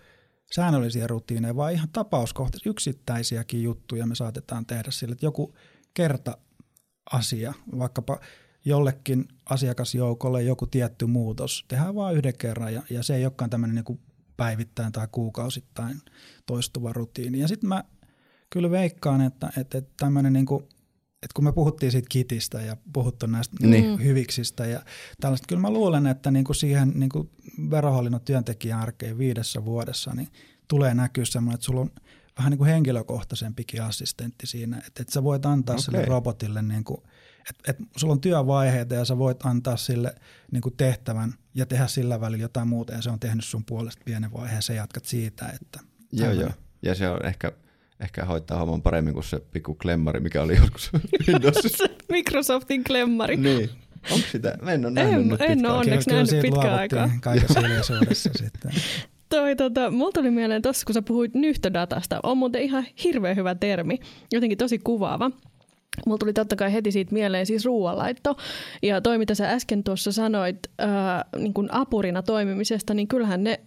säännöllisiä 0.54 1.06
rutiineja, 1.06 1.56
vaan 1.56 1.72
ihan 1.72 1.88
tapauskohtaisia 1.88 2.70
yksittäisiäkin 2.70 3.62
juttuja 3.62 4.06
me 4.06 4.14
saatetaan 4.14 4.66
tehdä 4.66 4.90
sillä, 4.90 5.12
että 5.12 5.26
joku 5.26 5.54
kerta 5.94 6.38
asia, 7.12 7.54
vaikkapa 7.78 8.20
jollekin 8.64 9.28
asiakasjoukolle 9.46 10.42
joku 10.42 10.66
tietty 10.66 11.06
muutos, 11.06 11.64
tehdään 11.68 11.94
vain 11.94 12.16
yhden 12.16 12.38
kerran 12.38 12.74
ja, 12.74 12.82
ja 12.90 13.02
se 13.02 13.14
ei 13.14 13.24
olekaan 13.24 13.50
tämmöinen 13.50 13.84
niin 13.88 14.00
päivittäin 14.36 14.92
tai 14.92 15.08
kuukausittain 15.12 16.00
toistuva 16.46 16.92
rutiini. 16.92 17.38
Ja 17.38 17.48
sitten 17.48 17.68
mä 17.68 17.84
kyllä 18.50 18.70
veikkaan, 18.70 19.20
että, 19.20 19.52
että, 19.56 19.78
että 19.78 19.92
tämmöinen 19.96 20.32
niin 20.32 20.46
kuin 20.46 20.64
et 21.22 21.32
kun 21.32 21.44
me 21.44 21.52
puhuttiin 21.52 21.92
siitä 21.92 22.08
kitistä 22.08 22.60
ja 22.60 22.76
puhuttu 22.92 23.26
näistä 23.26 23.56
niin. 23.60 24.04
hyviksistä 24.04 24.66
ja 24.66 24.82
tällaista, 25.20 25.46
kyllä 25.46 25.62
mä 25.62 25.70
luulen, 25.70 26.06
että 26.06 26.30
niinku 26.30 26.54
siihen 26.54 26.92
niinku 26.94 27.30
verohallinnon 27.70 28.20
työntekijän 28.20 28.80
arkeen 28.80 29.18
viidessä 29.18 29.64
vuodessa 29.64 30.14
niin 30.14 30.28
tulee 30.68 30.94
näkyä 30.94 31.24
semmoinen, 31.24 31.54
että 31.54 31.64
sulla 31.64 31.80
on 31.80 31.90
vähän 32.38 32.50
niin 32.50 32.58
kuin 32.58 32.70
henkilökohtaisempikin 32.70 33.82
assistentti 33.82 34.46
siinä, 34.46 34.76
että, 34.86 35.02
että 35.02 35.12
sä 35.12 35.24
voit 35.24 35.46
antaa 35.46 35.74
okay. 35.74 35.84
sille 35.84 36.04
robotille, 36.04 36.62
niin 36.62 36.84
kuin, 36.84 37.00
että, 37.50 37.70
että 37.70 37.84
sulla 37.96 38.12
on 38.12 38.20
työvaiheita 38.20 38.94
ja 38.94 39.04
sä 39.04 39.18
voit 39.18 39.46
antaa 39.46 39.76
sille 39.76 40.14
niin 40.52 40.62
kuin 40.62 40.76
tehtävän 40.76 41.34
ja 41.54 41.66
tehdä 41.66 41.86
sillä 41.86 42.20
välillä 42.20 42.42
jotain 42.42 42.68
muuta 42.68 42.92
ja 42.92 43.02
se 43.02 43.10
on 43.10 43.20
tehnyt 43.20 43.44
sun 43.44 43.64
puolesta 43.64 44.02
pienen 44.04 44.32
vaiheen, 44.32 44.62
sä 44.62 44.72
jatkat 44.72 45.04
siitä. 45.04 45.46
Että 45.46 45.80
joo, 46.12 46.32
joo. 46.32 46.50
Ja 46.82 46.94
se 46.94 47.08
on 47.08 47.26
ehkä– 47.26 47.52
ehkä 48.00 48.24
hoitaa 48.24 48.58
homman 48.58 48.82
paremmin 48.82 49.14
kuin 49.14 49.24
se 49.24 49.40
pikku 49.52 49.74
klemmari, 49.74 50.20
mikä 50.20 50.42
oli 50.42 50.56
joskus 50.56 50.90
Windowsissa. 51.28 51.84
Microsoftin 52.08 52.84
klemmari. 52.84 53.36
Niin. 53.36 53.70
Onko 54.12 54.26
sitä? 54.32 54.58
Mä 54.62 54.72
en 54.72 54.84
ole 54.84 54.92
nähnyt 54.92 55.20
en, 55.20 55.28
nyt 55.28 55.40
En 55.40 55.66
ole 55.66 55.78
onneksi 55.78 56.10
nähnyt 56.10 56.42
pitkään 56.42 56.78
aikaa. 56.78 57.10
Kaikessa 57.20 57.60
hiljaisuudessa 57.60 58.30
sitten. 58.36 58.70
Toi, 59.28 59.56
tota, 59.56 59.90
mulla 59.90 60.12
tuli 60.12 60.30
mieleen 60.30 60.62
tuossa, 60.62 60.86
kun 60.86 60.94
sä 60.94 61.02
puhuit 61.02 61.34
nyhtödatasta, 61.34 62.20
on 62.22 62.38
muuten 62.38 62.62
ihan 62.62 62.86
hirveän 63.04 63.36
hyvä 63.36 63.54
termi, 63.54 63.98
jotenkin 64.32 64.58
tosi 64.58 64.78
kuvaava. 64.78 65.30
Mulla 66.06 66.18
tuli 66.18 66.32
totta 66.32 66.56
kai 66.56 66.72
heti 66.72 66.92
siitä 66.92 67.12
mieleen 67.12 67.46
siis 67.46 67.64
ruoanlaitto. 67.64 68.36
Ja 68.82 69.00
toi, 69.00 69.18
mitä 69.18 69.34
sä 69.34 69.50
äsken 69.50 69.84
tuossa 69.84 70.12
sanoit 70.12 70.58
ää, 70.78 71.24
niin 71.36 71.54
kuin 71.54 71.68
apurina 71.72 72.22
toimimisesta, 72.22 72.94
niin 72.94 73.08
kyllähän 73.08 73.44
ne 73.44 73.60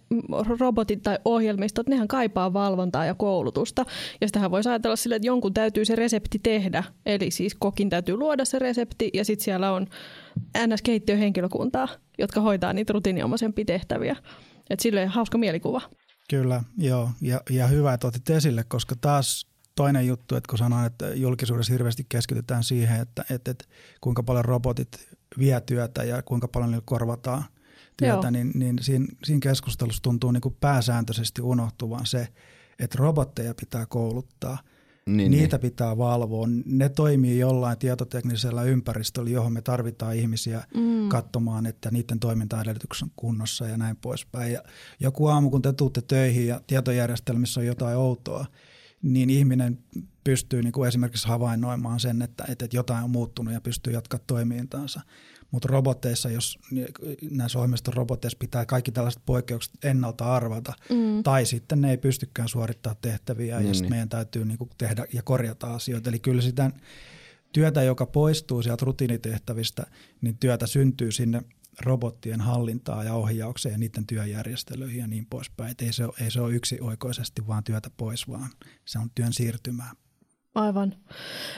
robotit 0.58 1.02
tai 1.02 1.18
ohjelmistot, 1.24 1.88
nehän 1.88 2.08
kaipaa 2.08 2.52
valvontaa 2.52 3.04
ja 3.04 3.14
koulutusta. 3.14 3.84
Ja 4.20 4.28
sitähän 4.28 4.50
voisi 4.50 4.68
ajatella 4.68 4.96
sille, 4.96 5.16
että 5.16 5.26
jonkun 5.26 5.54
täytyy 5.54 5.84
se 5.84 5.96
resepti 5.96 6.38
tehdä. 6.38 6.84
Eli 7.06 7.30
siis 7.30 7.54
kokin 7.54 7.90
täytyy 7.90 8.16
luoda 8.16 8.44
se 8.44 8.58
resepti 8.58 9.10
ja 9.14 9.24
sitten 9.24 9.44
siellä 9.44 9.72
on 9.72 9.86
NS-keittiöhenkilökuntaa, 10.58 11.88
jotka 12.18 12.40
hoitaa 12.40 12.72
niitä 12.72 12.92
rutiiniomaisempia 12.92 13.64
tehtäviä. 13.64 14.16
Että 14.70 14.82
silleen 14.82 15.08
hauska 15.08 15.38
mielikuva. 15.38 15.80
Kyllä, 16.30 16.62
joo. 16.78 17.10
Ja, 17.20 17.40
ja 17.50 17.66
hyvä, 17.66 17.92
että 17.92 18.06
otit 18.06 18.30
esille, 18.30 18.64
koska 18.68 18.94
taas 19.00 19.51
toinen 19.74 20.06
juttu, 20.06 20.36
että 20.36 20.48
kun 20.48 20.58
sanoin, 20.58 20.86
että 20.86 21.14
julkisuudessa 21.14 21.72
hirveästi 21.72 22.06
keskitytään 22.08 22.64
siihen, 22.64 23.00
että, 23.00 23.24
että, 23.30 23.50
että 23.50 23.64
kuinka 24.00 24.22
paljon 24.22 24.44
robotit 24.44 25.08
vie 25.38 25.60
työtä 25.60 26.04
ja 26.04 26.22
kuinka 26.22 26.48
paljon 26.48 26.70
niillä 26.70 26.84
korvataan 26.86 27.44
työtä, 27.96 28.30
niin, 28.30 28.52
niin 28.54 28.78
siinä, 28.80 29.06
siinä 29.24 29.40
keskustelussa 29.40 30.02
tuntuu 30.02 30.30
niin 30.30 30.40
kuin 30.40 30.56
pääsääntöisesti 30.60 31.42
unohtuvan 31.42 32.06
se, 32.06 32.28
että 32.78 32.98
robotteja 32.98 33.54
pitää 33.54 33.86
kouluttaa– 33.86 34.58
niin, 35.06 35.30
niitä 35.30 35.56
niin. 35.56 35.70
pitää 35.70 35.98
valvoa. 35.98 36.48
Ne 36.64 36.88
toimii 36.88 37.38
jollain 37.38 37.78
tietoteknisellä 37.78 38.62
ympäristöllä, 38.62 39.30
johon 39.30 39.52
me 39.52 39.62
tarvitaan 39.62 40.16
ihmisiä 40.16 40.64
mm. 40.74 41.08
katsomaan, 41.08 41.66
että 41.66 41.90
niiden 41.90 42.20
toimintaedellytykset 42.20 43.02
on 43.02 43.12
kunnossa 43.16 43.68
ja 43.68 43.76
näin 43.76 43.96
poispäin. 43.96 44.52
Ja 44.52 44.62
joku 45.00 45.26
aamu, 45.26 45.50
kun 45.50 45.62
te 45.62 45.72
tuutte 45.72 46.02
töihin 46.02 46.46
ja 46.46 46.60
tietojärjestelmissä 46.66 47.60
on 47.60 47.66
jotain 47.66 47.96
outoa, 47.96 48.46
niin 49.02 49.30
ihminen 49.30 49.78
pystyy 50.24 50.62
niin 50.62 50.72
kuin 50.72 50.88
esimerkiksi 50.88 51.28
havainnoimaan 51.28 52.00
sen, 52.00 52.22
että, 52.22 52.44
että 52.48 52.66
jotain 52.72 53.04
on 53.04 53.10
muuttunut 53.10 53.54
ja 53.54 53.60
pystyy 53.60 53.92
jatkamaan 53.92 54.24
toimintaansa. 54.26 55.00
Mutta 55.50 55.68
robotteissa, 55.68 56.30
jos 56.30 56.58
näissä 57.30 57.58
ohjelmiston 57.58 57.94
robotteissa 57.94 58.38
pitää 58.38 58.66
kaikki 58.66 58.92
tällaiset 58.92 59.22
poikkeukset 59.26 59.84
ennalta 59.84 60.34
arvata, 60.34 60.72
mm. 60.90 61.22
tai 61.22 61.46
sitten 61.46 61.80
ne 61.80 61.90
ei 61.90 61.96
pystykään 61.98 62.48
suorittamaan 62.48 62.96
tehtäviä, 63.02 63.58
niin, 63.58 63.68
ja 63.68 63.74
sitten 63.74 63.82
niin. 63.82 63.92
meidän 63.92 64.08
täytyy 64.08 64.44
niin 64.44 64.58
kuin 64.58 64.70
tehdä 64.78 65.06
ja 65.12 65.22
korjata 65.22 65.74
asioita. 65.74 66.10
Eli 66.10 66.18
kyllä 66.18 66.42
sitä 66.42 66.70
työtä, 67.52 67.82
joka 67.82 68.06
poistuu 68.06 68.62
sieltä 68.62 68.84
rutiinitehtävistä, 68.84 69.86
niin 70.20 70.36
työtä 70.38 70.66
syntyy 70.66 71.12
sinne 71.12 71.42
robottien 71.80 72.40
hallintaa 72.40 73.04
ja 73.04 73.14
ohjaukseen 73.14 73.72
ja 73.72 73.78
niiden 73.78 74.06
työjärjestelyihin 74.06 75.00
ja 75.00 75.06
niin 75.06 75.26
poispäin. 75.26 75.70
Et 75.70 75.80
ei, 75.80 75.92
se 75.92 76.04
ole, 76.04 76.12
ei 76.20 76.30
se 76.30 76.40
ole 76.40 76.54
yksioikoisesti 76.54 77.46
vaan 77.46 77.64
työtä 77.64 77.90
pois, 77.96 78.28
vaan 78.28 78.50
se 78.84 78.98
on 78.98 79.10
työn 79.14 79.32
siirtymää. 79.32 79.92
Aivan. 80.54 80.94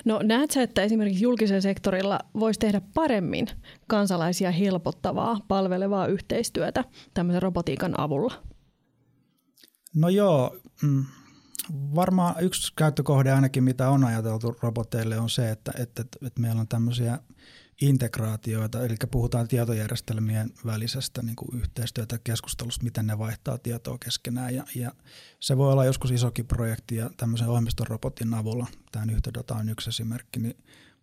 No 0.05 0.21
näet 0.23 0.51
sä, 0.51 0.63
että 0.63 0.83
esimerkiksi 0.83 1.25
julkisen 1.25 1.63
sektorilla 1.63 2.21
voisi 2.35 2.61
tehdä 2.61 2.81
paremmin 2.95 3.47
kansalaisia 3.87 4.51
helpottavaa, 4.51 5.41
palvelevaa 5.49 6.07
yhteistyötä 6.07 6.85
tämmöisen 7.15 7.43
robotiikan 7.43 8.01
avulla? 8.01 8.43
No 9.95 10.09
joo, 10.09 10.57
mm, 10.83 11.05
varmaan 11.73 12.35
yksi 12.45 12.73
käyttökohde 12.77 13.33
ainakin, 13.33 13.65
mitä 13.65 13.91
on 13.91 14.05
ajateltu 14.05 14.57
roboteille 14.61 15.19
on 15.19 15.31
se, 15.31 15.51
että, 15.51 15.73
että, 15.79 16.03
että 16.03 16.41
meillä 16.41 16.61
on 16.61 16.69
tämmöisiä– 16.69 17.19
integraatioita, 17.81 18.85
eli 18.85 18.97
puhutaan 19.11 19.49
tietojärjestelmien 19.49 20.51
välisestä 20.67 21.23
niin 21.23 21.37
kuin 21.37 21.61
yhteistyötä 21.61 22.19
keskustelusta, 22.25 22.85
miten 22.85 23.07
ne 23.07 23.19
vaihtaa 23.19 23.59
tietoa 23.59 23.99
keskenään. 23.99 24.55
Ja, 24.55 24.65
ja 24.75 24.93
se 25.41 25.57
voi 25.57 25.73
olla 25.73 25.85
joskus 25.85 26.11
isokin 26.11 26.47
projekti 26.47 26.97
ja 26.97 27.11
tämmöisen 27.17 27.49
ohjelmistorobotin 27.49 28.35
avulla, 28.35 28.67
tämä 28.93 29.13
yhteydata 29.13 29.55
on 29.55 29.69
yksi 29.69 29.89
esimerkki, 29.89 30.41
niin 30.41 30.57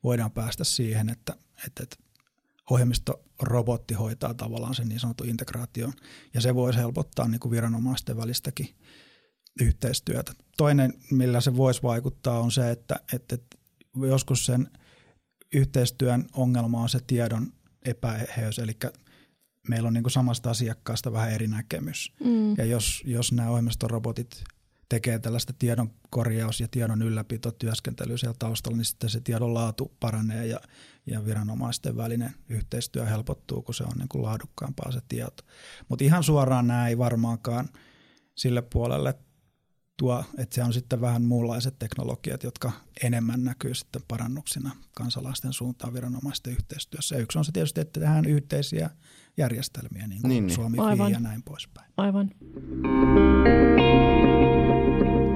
voidaan 0.04 0.32
päästä 0.32 0.64
siihen, 0.64 1.10
että, 1.10 1.36
että, 1.68 1.84
että 1.84 1.96
ohjelmistorobotti 2.70 3.94
hoitaa 3.94 4.34
tavallaan 4.34 4.76
sen 4.76 4.90
niin 4.90 5.00
sanotun 5.00 5.30
integraation, 5.30 5.94
ja 6.34 6.42
se 6.42 6.56
voisi 6.56 6.80
helpottaa 6.80 7.28
niin 7.28 7.40
kuin 7.40 7.52
viranomaisten 7.52 8.18
välistäkin 8.18 8.76
yhteistyötä. 9.62 10.34
Toinen, 10.58 10.94
millä 11.12 11.42
se 11.42 11.56
voisi 11.56 11.84
vaikuttaa, 11.84 12.40
on 12.40 12.52
se, 12.52 12.72
että, 12.72 13.00
että 13.14 13.38
joskus 13.96 14.46
sen– 14.46 14.70
yhteistyön 15.56 16.26
ongelma 16.34 16.82
on 16.82 16.90
se 16.90 17.00
tiedon 17.08 17.54
epäeheys, 17.86 18.60
eli 18.60 18.78
meillä 19.68 19.88
on 19.88 19.94
niin 19.94 20.04
kuin 20.04 20.12
samasta 20.12 20.50
asiakkaasta 20.50 21.12
vähän 21.14 21.32
eri 21.32 21.48
näkemys. 21.48 22.14
Mm. 22.24 22.58
Ja 22.58 22.66
jos, 22.66 23.04
jos 23.06 23.32
nämä 23.32 23.50
ohjelmistorobotit 23.50 24.44
tekee 24.90 25.20
tällaista 25.20 25.54
tiedon 25.60 25.92
korjaus- 26.10 26.60
ja 26.60 26.68
tiedon 26.68 27.02
ylläpitotyöskentelyä 27.02 28.18
siellä 28.18 28.36
taustalla, 28.40 28.78
niin 28.78 28.86
sitten 28.86 29.10
se 29.10 29.20
tiedon 29.20 29.54
laatu 29.54 29.92
paranee 30.00 30.48
ja, 30.48 30.60
ja 31.06 31.26
viranomaisten 31.26 31.98
välinen 31.98 32.34
yhteistyö 32.50 33.06
helpottuu, 33.06 33.62
kun 33.62 33.76
se 33.76 33.84
on 33.84 33.98
niin 33.98 34.10
kuin 34.10 34.24
laadukkaampaa 34.24 34.92
se 34.92 35.02
tieto. 35.08 35.44
Mutta 35.90 36.06
ihan 36.06 36.24
suoraan 36.24 36.68
nämä 36.68 36.88
ei 36.88 36.98
varmaankaan 36.98 37.70
sille 38.36 38.62
puolelle 38.62 39.16
tuo, 40.02 40.24
että 40.38 40.56
se 40.56 40.64
on 40.64 40.74
sitten 40.74 41.02
vähän 41.02 41.22
muunlaiset 41.22 41.80
teknologiat, 41.80 42.44
jotka 42.44 42.72
enemmän 43.04 43.44
näkyy 43.44 43.74
sitten 43.74 44.02
parannuksina 44.08 44.72
kansalaisten 44.94 45.54
suuntaan 45.54 45.94
viranomaisten 45.94 46.54
yhteistyössä. 46.54 47.16
Ja 47.16 47.22
yksi 47.22 47.38
on 47.38 47.46
se 47.46 47.52
tietysti, 47.52 47.82
että 47.82 48.00
tehdään 48.00 48.26
yhteisiä 48.26 48.90
järjestelmiä, 49.38 50.08
niin 50.08 50.22
kuin 50.22 50.30
niin, 50.30 50.48
niin. 50.48 50.56
Suomi 50.56 50.78
Aivan. 50.78 51.12
ja 51.12 51.20
näin 51.20 51.44
poispäin. 51.44 51.92
Aivan. 51.98 52.32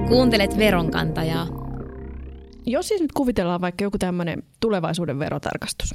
Kuuntelet 0.08 0.58
veronkantajaa. 0.58 1.48
Jos 2.66 2.88
siis 2.88 3.00
nyt 3.00 3.12
kuvitellaan 3.12 3.60
vaikka 3.60 3.84
joku 3.84 3.98
tämmöinen 3.98 4.42
tulevaisuuden 4.60 5.18
verotarkastus, 5.18 5.94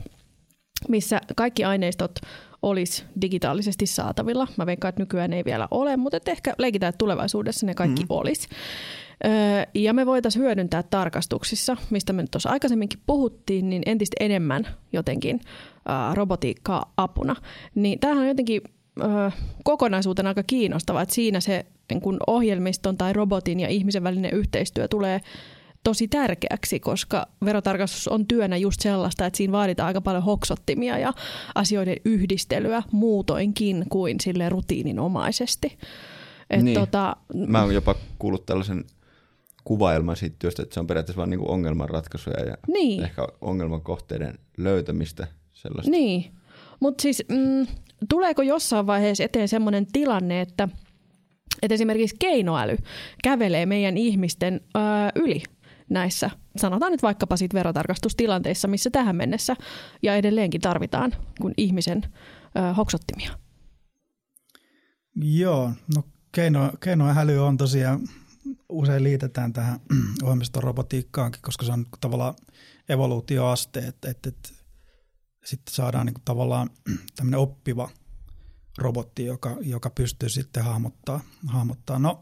missä 0.89 1.21
kaikki 1.35 1.63
aineistot 1.63 2.11
olisi 2.61 3.03
digitaalisesti 3.21 3.85
saatavilla. 3.85 4.47
Mä 4.57 4.65
veikkaan, 4.65 4.89
että 4.89 5.01
nykyään 5.01 5.33
ei 5.33 5.45
vielä 5.45 5.67
ole, 5.71 5.97
mutta 5.97 6.17
että 6.17 6.31
ehkä 6.31 6.53
leikitään, 6.57 6.89
että 6.89 6.97
tulevaisuudessa 6.97 7.65
ne 7.65 7.73
kaikki 7.73 8.01
mm. 8.01 8.07
olisi. 8.09 8.47
Ja 9.73 9.93
me 9.93 10.05
voitaisiin 10.05 10.43
hyödyntää 10.43 10.83
tarkastuksissa, 10.83 11.77
mistä 11.89 12.13
me 12.13 12.21
nyt 12.21 12.31
tuossa 12.31 12.49
aikaisemminkin 12.49 12.99
puhuttiin, 13.05 13.69
niin 13.69 13.83
entistä 13.85 14.15
enemmän 14.19 14.67
jotenkin 14.93 15.41
robotiikkaa 16.13 16.93
apuna. 16.97 17.35
Niin 17.75 17.99
tämähän 17.99 18.21
on 18.21 18.27
jotenkin 18.27 18.61
kokonaisuutena 19.63 20.29
aika 20.29 20.43
kiinnostava, 20.43 21.01
että 21.01 21.15
siinä 21.15 21.39
se 21.39 21.65
niin 21.89 22.01
kun 22.01 22.17
ohjelmiston 22.27 22.97
tai 22.97 23.13
robotin 23.13 23.59
ja 23.59 23.67
ihmisen 23.67 24.03
välinen 24.03 24.33
yhteistyö 24.33 24.87
tulee 24.87 25.21
tosi 25.83 26.07
tärkeäksi, 26.07 26.79
koska 26.79 27.27
verotarkastus 27.45 28.07
on 28.07 28.27
työnä 28.27 28.57
just 28.57 28.81
sellaista, 28.81 29.25
että 29.25 29.37
siinä 29.37 29.51
vaaditaan 29.51 29.87
aika 29.87 30.01
paljon 30.01 30.23
hoksottimia 30.23 30.97
ja 30.97 31.13
asioiden 31.55 31.97
yhdistelyä 32.05 32.83
muutoinkin 32.91 33.85
kuin 33.89 34.19
sille 34.19 34.49
rutiininomaisesti. 34.49 35.77
Et 36.49 36.61
niin. 36.61 36.79
tota, 36.79 37.15
Mä 37.47 37.61
oon 37.61 37.73
jopa 37.73 37.95
kuullut 38.19 38.45
tällaisen 38.45 38.85
kuvailman 39.63 40.15
siitä 40.15 40.35
työstä, 40.39 40.63
että 40.63 40.73
se 40.73 40.79
on 40.79 40.87
periaatteessa 40.87 41.19
vain 41.19 41.29
niinku 41.29 41.51
ongelmanratkaisuja 41.51 42.45
ja 42.45 42.57
niin. 42.67 43.03
ehkä 43.03 43.27
ongelmakohteiden 43.41 44.39
löytämistä. 44.57 45.27
Sellaista. 45.53 45.91
Niin, 45.91 46.31
mutta 46.79 47.01
siis 47.01 47.23
mm, 47.29 47.67
tuleeko 48.09 48.41
jossain 48.41 48.87
vaiheessa 48.87 49.23
eteen 49.23 49.47
sellainen 49.47 49.87
tilanne, 49.93 50.41
että, 50.41 50.67
että 51.61 51.73
esimerkiksi 51.73 52.15
keinoäly 52.19 52.77
kävelee 53.23 53.65
meidän 53.65 53.97
ihmisten 53.97 54.61
ö, 54.75 54.79
yli 55.15 55.43
näissä, 55.91 56.29
sanotaan 56.57 56.91
nyt 56.91 57.03
vaikkapa 57.03 57.37
siitä 57.37 57.57
verotarkastustilanteissa, 57.57 58.67
missä 58.67 58.89
tähän 58.89 59.15
mennessä 59.15 59.55
ja 60.03 60.15
edelleenkin 60.15 60.61
tarvitaan 60.61 61.13
kun 61.41 61.53
ihmisen 61.57 62.01
ö, 62.57 62.73
hoksottimia? 62.73 63.31
Joo, 65.15 65.71
no 65.95 66.03
keino, 66.31 66.71
keinoäly 66.79 67.37
on 67.37 67.57
tosiaan 67.57 67.99
usein 68.69 69.03
liitetään 69.03 69.53
tähän 69.53 69.79
ohjelmistorobotiikkaankin, 70.23 71.41
koska 71.41 71.65
se 71.65 71.71
on 71.71 71.85
tavallaan 72.01 72.33
evoluutioaste, 72.89 73.79
että, 73.79 74.09
että, 74.09 74.29
että 74.29 74.49
sitten 75.45 75.73
saadaan 75.73 76.05
niin 76.05 76.15
tavallaan 76.25 76.69
tämmöinen 77.15 77.39
oppiva 77.39 77.89
robotti, 78.77 79.25
joka, 79.25 79.57
joka 79.61 79.89
pystyy 79.89 80.29
sitten 80.29 80.63
hahmottaa. 80.63 81.21
hahmottaa. 81.47 81.99
No 81.99 82.19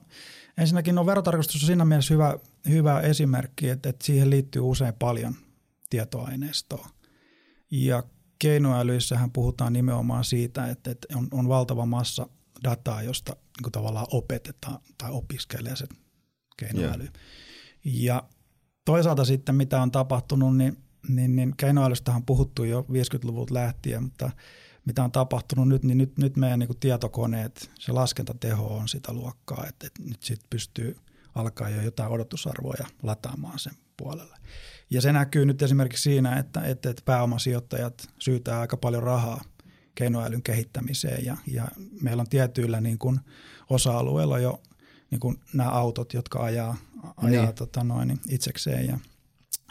ensinnäkin 0.57 0.95
no, 0.95 1.05
verotarkastus 1.05 1.63
on 1.63 1.67
siinä 1.67 1.85
mielessä 1.85 2.13
hyvä, 2.13 2.37
hyvä 2.69 2.99
esimerkki, 2.99 3.69
että, 3.69 3.89
että 3.89 4.05
siihen 4.05 4.29
liittyy 4.29 4.61
usein 4.61 4.93
paljon 4.93 5.35
tietoaineistoa. 5.89 6.89
Ja 7.71 8.03
keinoälyissähän 8.39 9.31
puhutaan 9.31 9.73
nimenomaan 9.73 10.23
siitä, 10.23 10.67
että, 10.67 10.91
että 10.91 11.07
on, 11.17 11.27
on 11.31 11.47
valtava 11.47 11.85
massa 11.85 12.27
dataa, 12.63 13.03
josta 13.03 13.35
niin 13.63 13.71
tavallaan 13.71 14.07
opetetaan 14.11 14.79
tai 14.97 15.11
opiskelee 15.11 15.75
se 15.75 15.87
keinoäly. 16.57 17.03
Yeah. 17.03 17.13
Ja 17.83 18.23
toisaalta 18.85 19.25
sitten 19.25 19.55
mitä 19.55 19.81
on 19.81 19.91
tapahtunut, 19.91 20.57
niin, 20.57 20.77
niin, 21.07 21.35
niin 21.35 21.53
keinoälystä 21.57 22.11
on 22.11 22.25
puhuttu 22.25 22.63
jo 22.63 22.81
50-luvulta 22.81 23.53
lähtien, 23.53 24.03
mutta 24.03 24.31
mitä 24.85 25.03
on 25.03 25.11
tapahtunut 25.11 25.67
nyt, 25.67 25.83
niin 25.83 25.97
nyt, 25.97 26.17
nyt 26.17 26.37
meidän 26.37 26.59
niin 26.59 26.79
tietokoneet, 26.79 27.71
se 27.79 27.91
laskentateho 27.91 28.77
on 28.77 28.87
sitä 28.87 29.13
luokkaa, 29.13 29.65
että, 29.67 29.87
että 29.87 30.03
nyt 30.03 30.23
sitten 30.23 30.47
pystyy 30.49 30.97
alkaa 31.39 31.69
jo 31.69 31.81
jotain 31.81 32.11
odotusarvoja 32.11 32.87
lataamaan 33.03 33.59
sen 33.59 33.73
puolelle. 33.97 34.37
Ja 34.89 35.01
se 35.01 35.13
näkyy 35.13 35.45
nyt 35.45 35.61
esimerkiksi 35.61 36.03
siinä, 36.03 36.37
että, 36.37 36.61
että, 36.61 36.89
että 36.89 37.01
pääomasijoittajat 37.05 38.07
syytää 38.19 38.59
aika 38.59 38.77
paljon 38.77 39.03
rahaa 39.03 39.41
keinoälyn 39.95 40.43
kehittämiseen 40.43 41.25
ja, 41.25 41.37
ja 41.47 41.67
meillä 42.01 42.21
on 42.21 42.29
tietyillä 42.29 42.81
niin 42.81 42.97
kuin 42.97 43.19
osa-alueilla 43.69 44.39
jo 44.39 44.61
niin 45.11 45.19
kuin 45.19 45.39
nämä 45.53 45.69
autot, 45.69 46.13
jotka 46.13 46.43
ajaa, 46.43 46.77
ajaa 47.17 47.45
niin. 47.45 47.55
tota 47.55 47.83
noin, 47.83 48.19
itsekseen 48.29 48.87
ja, 48.87 48.99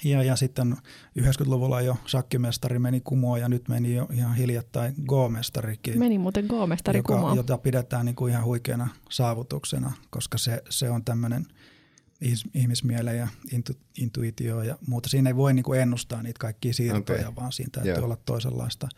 ja, 0.04 0.22
ja 0.22 0.37
sitten 0.37 0.76
90-luvulla 1.20 1.80
jo 1.80 1.96
shakkimestari 2.06 2.78
meni 2.78 3.00
kumoon 3.00 3.40
ja 3.40 3.48
nyt 3.48 3.68
meni 3.68 3.94
jo 3.94 4.08
ihan 4.12 4.34
hiljattain 4.34 4.94
Go-mestarikin. 5.06 5.98
Meni 5.98 6.18
muuten 6.18 6.46
Go-mestari 6.46 6.98
joka, 6.98 7.14
kumoon. 7.14 7.37
Jota 7.37 7.58
pidetään 7.58 8.06
niin 8.06 8.16
kuin 8.16 8.32
ihan 8.32 8.44
huikeana 8.44 8.88
saavutuksena, 9.11 9.92
koska 10.11 10.38
se, 10.38 10.62
se 10.70 10.90
on 10.90 11.04
tämmöinen 11.04 11.46
ihmismielen 12.54 13.18
ja 13.18 13.28
intu, 13.52 13.72
intuitio 13.98 14.62
ja 14.62 14.78
muuta. 14.87 15.08
Siinä 15.08 15.30
ei 15.30 15.37
voi 15.37 15.54
niin 15.54 15.64
kuin 15.64 15.80
ennustaa 15.80 16.22
niitä 16.22 16.38
kaikkia 16.38 16.74
siirtoja, 16.74 17.20
okay. 17.20 17.34
vaan 17.37 17.52
siinä 17.52 17.70
täytyy 17.72 17.92
yeah. 17.92 18.04
olla 18.04 18.16
toisenlaista 18.16 18.88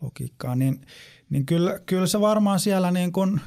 logiikkaa. 0.00 0.54
Niin, 0.54 0.86
niin 1.30 1.46
kyllä, 1.46 1.80
kyllä 1.86 2.06
se 2.06 2.20
varmaan 2.20 2.60
siellä 2.60 2.90
niin 2.90 3.12
kuin, 3.12 3.40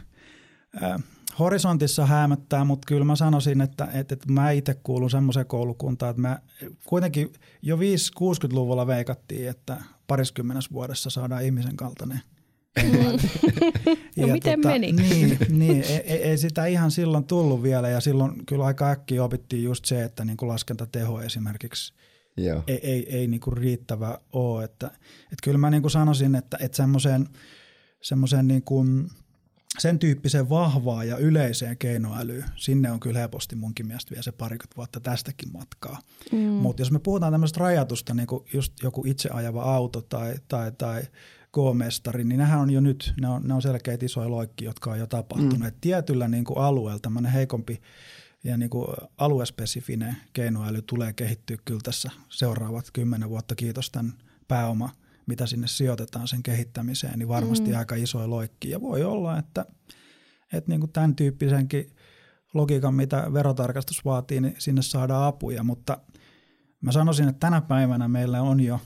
äh, 0.83 1.03
horisontissa 1.39 2.05
häämöttää, 2.05 2.63
mutta 2.63 2.85
kyllä 2.85 3.05
mä 3.05 3.15
sanoisin, 3.15 3.61
että, 3.61 3.87
että, 3.93 4.13
että 4.13 4.31
mä 4.31 4.51
itse 4.51 4.73
kuulun 4.73 5.09
semmoiseen 5.09 5.45
koulukuntaan, 5.45 6.09
että 6.09 6.21
mä 6.21 6.39
kuitenkin 6.85 7.33
jo 7.61 7.77
5-60-luvulla 7.77 8.87
veikattiin, 8.87 9.49
että 9.49 9.77
pariskymmenessä 10.07 10.71
vuodessa 10.73 11.09
saadaan 11.09 11.43
ihmisen 11.43 11.75
kaltainen 11.75 12.21
ja, 14.15 14.27
no 14.27 14.33
miten 14.33 14.61
tota, 14.61 14.73
meni? 14.73 14.91
Niin, 14.91 15.37
niin 15.49 15.83
ei, 15.83 16.23
ei, 16.23 16.37
sitä 16.37 16.65
ihan 16.65 16.91
silloin 16.91 17.23
tullut 17.23 17.63
vielä 17.63 17.89
ja 17.89 17.99
silloin 17.99 18.45
kyllä 18.45 18.65
aika 18.65 18.89
äkkiä 18.89 19.23
opittiin 19.23 19.63
just 19.63 19.85
se, 19.85 20.03
että 20.03 20.25
niin 20.25 20.37
kuin 20.37 20.49
laskentateho 20.49 21.21
esimerkiksi 21.21 21.93
Joo. 22.37 22.63
ei, 22.67 22.79
ei, 22.83 23.17
ei 23.17 23.27
niin 23.27 23.41
kuin 23.41 23.57
riittävä 23.57 24.17
ole. 24.33 24.63
Että, 24.63 24.87
että 25.23 25.43
kyllä 25.43 25.57
mä 25.57 25.69
niin 25.69 25.81
kuin 25.81 25.91
sanoisin, 25.91 26.35
että, 26.35 26.57
että 26.61 26.77
semmoiseen 26.77 27.29
semmoiseen 28.01 28.47
niin 28.47 28.63
kuin– 28.63 29.07
sen 29.79 29.99
tyyppisen 29.99 30.49
vahvaa 30.49 31.03
ja 31.03 31.17
yleiseen 31.17 31.77
keinoälyyn, 31.77 32.45
sinne 32.55 32.91
on 32.91 32.99
kyllä 32.99 33.19
helposti 33.19 33.55
munkin 33.55 33.87
mielestä 33.87 34.11
vielä 34.11 34.23
se 34.23 34.31
parikymmentä 34.31 34.75
vuotta 34.75 34.99
tästäkin 34.99 35.51
matkaa. 35.53 36.01
Mm. 36.31 36.39
Mutta 36.39 36.81
jos 36.81 36.91
me 36.91 36.99
puhutaan 36.99 37.33
tämmöistä 37.33 37.59
rajatusta, 37.59 38.13
niin 38.13 38.27
kuin 38.27 38.45
just 38.53 38.73
joku 38.83 39.03
itse 39.05 39.29
ajava 39.29 39.61
auto 39.61 40.01
tai, 40.01 40.35
tai, 40.47 40.71
tai 40.71 41.01
Go-mestari, 41.53 42.23
niin 42.23 42.39
nehän 42.39 42.59
on 42.59 42.69
jo 42.69 42.81
nyt, 42.81 43.13
ne 43.21 43.27
on, 43.27 43.41
ne 43.47 43.53
on 43.53 43.61
selkeitä 43.61 44.05
isoja 44.05 44.29
loikki, 44.29 44.65
jotka 44.65 44.91
on 44.91 44.99
jo 44.99 45.07
tapahtunut. 45.07 45.59
Mm. 45.59 45.65
Et 45.65 45.75
tietyllä 45.81 46.27
niin 46.27 46.43
kuin 46.43 46.57
alueella 46.57 46.99
tämmöinen 46.99 47.31
heikompi 47.31 47.81
ja 48.43 48.57
niin 48.57 48.69
kuin 48.69 48.87
aluespesifinen 49.17 50.17
keinoäly 50.33 50.81
tulee 50.81 51.13
kehittyä 51.13 51.57
kyllä 51.65 51.81
tässä 51.83 52.11
seuraavat 52.29 52.91
kymmenen 52.93 53.29
vuotta, 53.29 53.55
kiitos 53.55 53.89
tämän 53.89 54.13
pääoma– 54.47 54.89
mitä 55.29 55.45
sinne 55.45 55.67
sijoitetaan 55.67 56.27
sen 56.27 56.43
kehittämiseen, 56.43 57.19
niin 57.19 57.27
varmasti 57.27 57.71
mm. 57.71 57.77
aika 57.77 57.95
isoja 57.95 58.29
loikki. 58.29 58.69
Ja 58.69 58.81
voi 58.81 59.03
olla, 59.03 59.37
että, 59.37 59.65
että 60.53 60.71
niin 60.71 60.79
kuin 60.79 60.91
tämän 60.91 61.15
tyyppisenkin 61.15 61.89
logiikan, 62.53 62.93
mitä 62.93 63.33
verotarkastus 63.33 64.05
vaatii, 64.05 64.41
niin 64.41 64.55
sinne 64.57 64.81
saadaan 64.81 65.27
apuja. 65.27 65.63
Mutta 65.63 65.97
mä 66.81 66.91
sanoisin, 66.91 67.27
että 67.27 67.39
tänä 67.39 67.61
päivänä 67.61 68.07
meillä 68.07 68.41
on 68.41 68.59
jo 68.59 68.79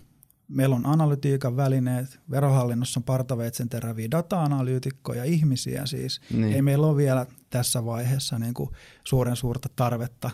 Meillä 0.47 0.75
on 0.75 0.85
analytiikan 0.85 1.55
välineet, 1.55 2.19
verohallinnossa 2.31 2.99
on 2.99 3.03
partaveitsen 3.03 3.69
teräviä 3.69 4.11
data-analyytikkoja, 4.11 5.23
ihmisiä 5.23 5.85
siis. 5.85 6.21
Niin. 6.33 6.53
Ei 6.53 6.61
meillä 6.61 6.87
ole 6.87 6.97
vielä 6.97 7.25
tässä 7.49 7.85
vaiheessa 7.85 8.39
niin 8.39 8.53
kuin 8.53 8.69
suuren 9.03 9.35
suurta 9.35 9.69
tarvetta 9.75 10.31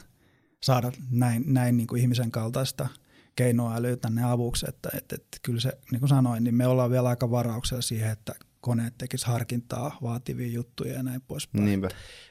saada 0.63 0.91
näin, 1.12 1.43
näin 1.48 1.78
niin 1.78 1.88
kuin 1.88 2.02
ihmisen 2.02 2.32
kaltaista– 2.32 2.88
keinoälyä 3.39 3.97
tänne 3.97 4.23
avuksi, 4.23 4.65
että, 4.69 4.89
että, 4.97 5.15
että 5.15 5.38
kyllä 5.41 5.60
se, 5.60 5.71
niin 5.91 5.99
kuin 5.99 6.10
sanoin, 6.10 6.43
niin 6.43 6.56
me 6.56 6.67
ollaan 6.67 6.91
vielä 6.91 7.10
aika 7.10 7.32
varauksella 7.32 7.82
siihen, 7.82 8.12
että 8.12 8.34
koneet 8.62 8.97
tekisi 8.97 9.25
harkintaa 9.28 9.97
vaativia 10.02 10.47
juttuja 10.47 10.93
ja 10.93 11.04
näin 11.04 11.21
poispäin. 11.21 11.65
Niinpä. 11.65 11.88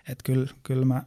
Että 0.09 0.23
kyllä, 0.25 0.47
kyllä 0.63 0.85
mä 0.85 1.03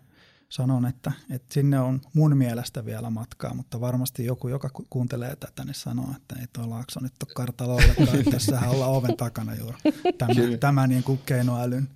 sanon, 0.50 0.86
että, 0.86 1.12
että 1.30 1.54
sinne 1.54 1.80
on 1.80 2.02
mun 2.14 2.38
mielestä 2.38 2.86
vielä 2.86 3.10
matkaa, 3.10 3.54
mutta 3.54 3.82
varmasti 3.82 4.26
joku, 4.26 4.48
joka 4.48 4.70
kuuntelee 4.90 5.36
tätä, 5.36 5.66
niin 5.66 5.76
sanoo, 5.76 6.08
että 6.16 6.36
ei 6.40 6.48
tuo 6.54 6.70
Laakso 6.70 7.00
nyt 7.00 7.14
ole 7.24 7.34
kartalla 7.36 7.74
ollenkaan, 7.74 8.20
että 8.20 8.32
tässähän 8.32 8.70
ollaan 8.70 8.92
oven 8.92 9.18
takana 9.18 9.56
juuri 9.56 9.78
tämä, 10.18 10.34
tämä 10.60 10.88
niin 10.88 11.04
kuin 11.04 11.20
keinoälyn 11.26 11.90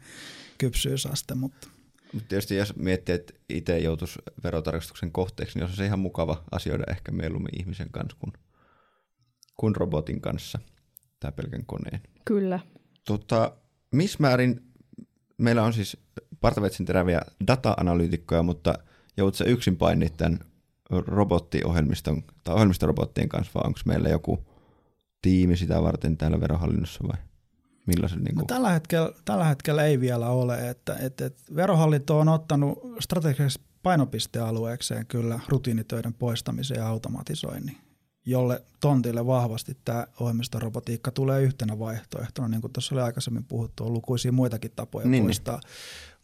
kypsyysaste, 0.58 1.36
mutta 1.36 1.68
tietysti 2.28 2.56
jos 2.56 2.76
miettii, 2.76 3.15
että 3.15 3.34
itse 3.50 3.80
joutuisi 3.80 4.20
verotarkastuksen 4.44 5.12
kohteeksi, 5.12 5.58
niin 5.58 5.63
olisi 5.63 5.78
se 5.78 5.86
ihan 5.86 6.00
mukava 6.00 6.44
asioida 6.52 6.84
ehkä 6.88 7.12
mieluummin 7.12 7.60
ihmisen 7.60 7.89
kanssa 7.91 8.18
kuin, 8.20 8.34
kuin 9.56 9.76
robotin 9.76 10.22
kanssa 10.22 10.60
tai 11.20 11.32
pelkän 11.32 11.65
koneen. 11.65 12.02
Kyllä. 12.26 12.60
Tota, 13.06 13.58
missä 13.91 14.18
määrin 14.22 14.62
meillä 15.38 15.63
on 15.63 15.74
siis 15.74 15.98
partavetsin 16.41 16.86
teräviä 16.86 17.22
data-analyytikkoja, 17.48 18.44
mutta 18.44 18.74
joudutko 19.18 19.44
yksin 19.48 19.78
painit 19.78 20.18
tämän 20.18 20.39
robottiohjelmiston 20.89 22.24
tai 22.44 22.56
ohjelmistorobottien 22.56 23.30
kanssa, 23.30 23.52
vai 23.56 23.63
onko 23.65 23.80
meillä 23.86 24.10
joku 24.10 24.48
tiimi 25.22 25.58
sitä 25.58 25.84
varten 25.84 26.18
täällä 26.18 26.41
verohallinnossa 26.41 27.08
vai? 27.08 27.18
Millaisen, 27.86 28.19
niin 28.19 28.36
kuin? 28.36 28.43
no, 28.43 28.45
tällä, 28.48 28.69
hetkellä, 28.69 29.12
tällä 29.26 29.43
hetkellä 29.43 29.84
ei 29.84 30.00
vielä 30.00 30.30
ole. 30.30 30.69
Että, 30.69 30.98
että, 31.02 31.26
että 31.26 31.43
verohallinto 31.56 32.19
on 32.19 32.30
ottanut 32.30 32.80
strategiseksi 33.00 33.60
painopistealueekseen 33.84 35.06
kyllä 35.06 35.39
rutiinitöiden 35.50 36.13
poistamisen 36.13 36.78
ja 36.78 36.88
automatisoinnin, 36.88 37.78
jolle 38.26 38.63
tontille 38.80 39.26
vahvasti 39.26 39.78
tämä 39.86 40.08
ohjelmistorobotiikka 40.19 41.12
tulee 41.12 41.41
yhtenä 41.41 41.80
vaihtoehtona. 41.80 42.48
Niin 42.48 42.62
kuin 42.62 42.74
tuossa 42.74 42.95
oli 42.95 43.02
aikaisemmin 43.02 43.45
puhuttu, 43.45 43.86
on 43.86 43.93
lukuisia 43.93 44.32
muitakin 44.32 44.71
tapoja 44.76 45.08
niin, 45.08 45.24
poistaa. 45.24 45.60
Niin. 45.60 45.71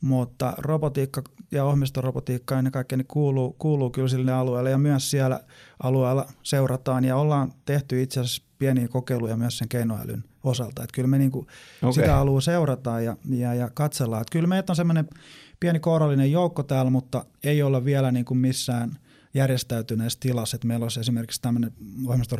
Mutta 0.02 0.54
robotiikka 0.58 1.24
ja 1.52 1.65
ohjelmistorobotiikka 1.65 2.58
ennen 2.58 2.71
kaikkea 2.71 2.97
niin 2.97 3.08
kuuluu, 3.08 3.56
kuuluu 3.60 3.89
kyllä 3.89 4.08
sille 4.08 4.34
alueelle 4.34 4.69
ja 4.69 4.78
myös 4.78 5.12
siellä 5.12 5.39
alueella 5.84 6.26
seurataan 6.43 7.06
ja 7.06 7.17
ollaan 7.17 7.54
tehty 7.65 8.02
itse 8.02 8.19
asiassa 8.19 8.43
pieniä 8.62 8.88
kokeiluja 8.88 9.38
myös 9.38 9.58
sen 9.58 9.69
keinoälyn 9.69 10.24
osalta. 10.43 10.84
Että 10.84 10.93
kyllä 10.95 11.08
me 11.08 11.17
niinku 11.17 11.39
okay. 11.82 11.93
sitä 11.93 12.15
haluaa 12.15 12.41
seurata 12.41 13.02
ja, 13.02 13.17
ja, 13.30 13.54
ja 13.54 13.69
katsellaan. 13.74 14.21
Että 14.21 14.32
kyllä 14.32 14.47
meitä 14.47 14.71
on 14.71 14.76
semmoinen 14.76 15.08
pieni 15.60 15.80
kourallinen 15.80 16.32
joukko 16.32 16.63
täällä, 16.63 16.91
mutta 16.91 17.26
ei 17.43 17.63
olla 17.63 17.86
vielä 17.86 18.12
niinku 18.12 18.36
missään 18.36 18.97
järjestäytyneessä 19.34 20.19
tilassa. 20.19 20.56
Että 20.56 20.67
meillä 20.67 20.84
olisi 20.84 21.00
esimerkiksi 21.00 21.41
tämmöinen 21.41 21.74
ohjelmiston 22.06 22.39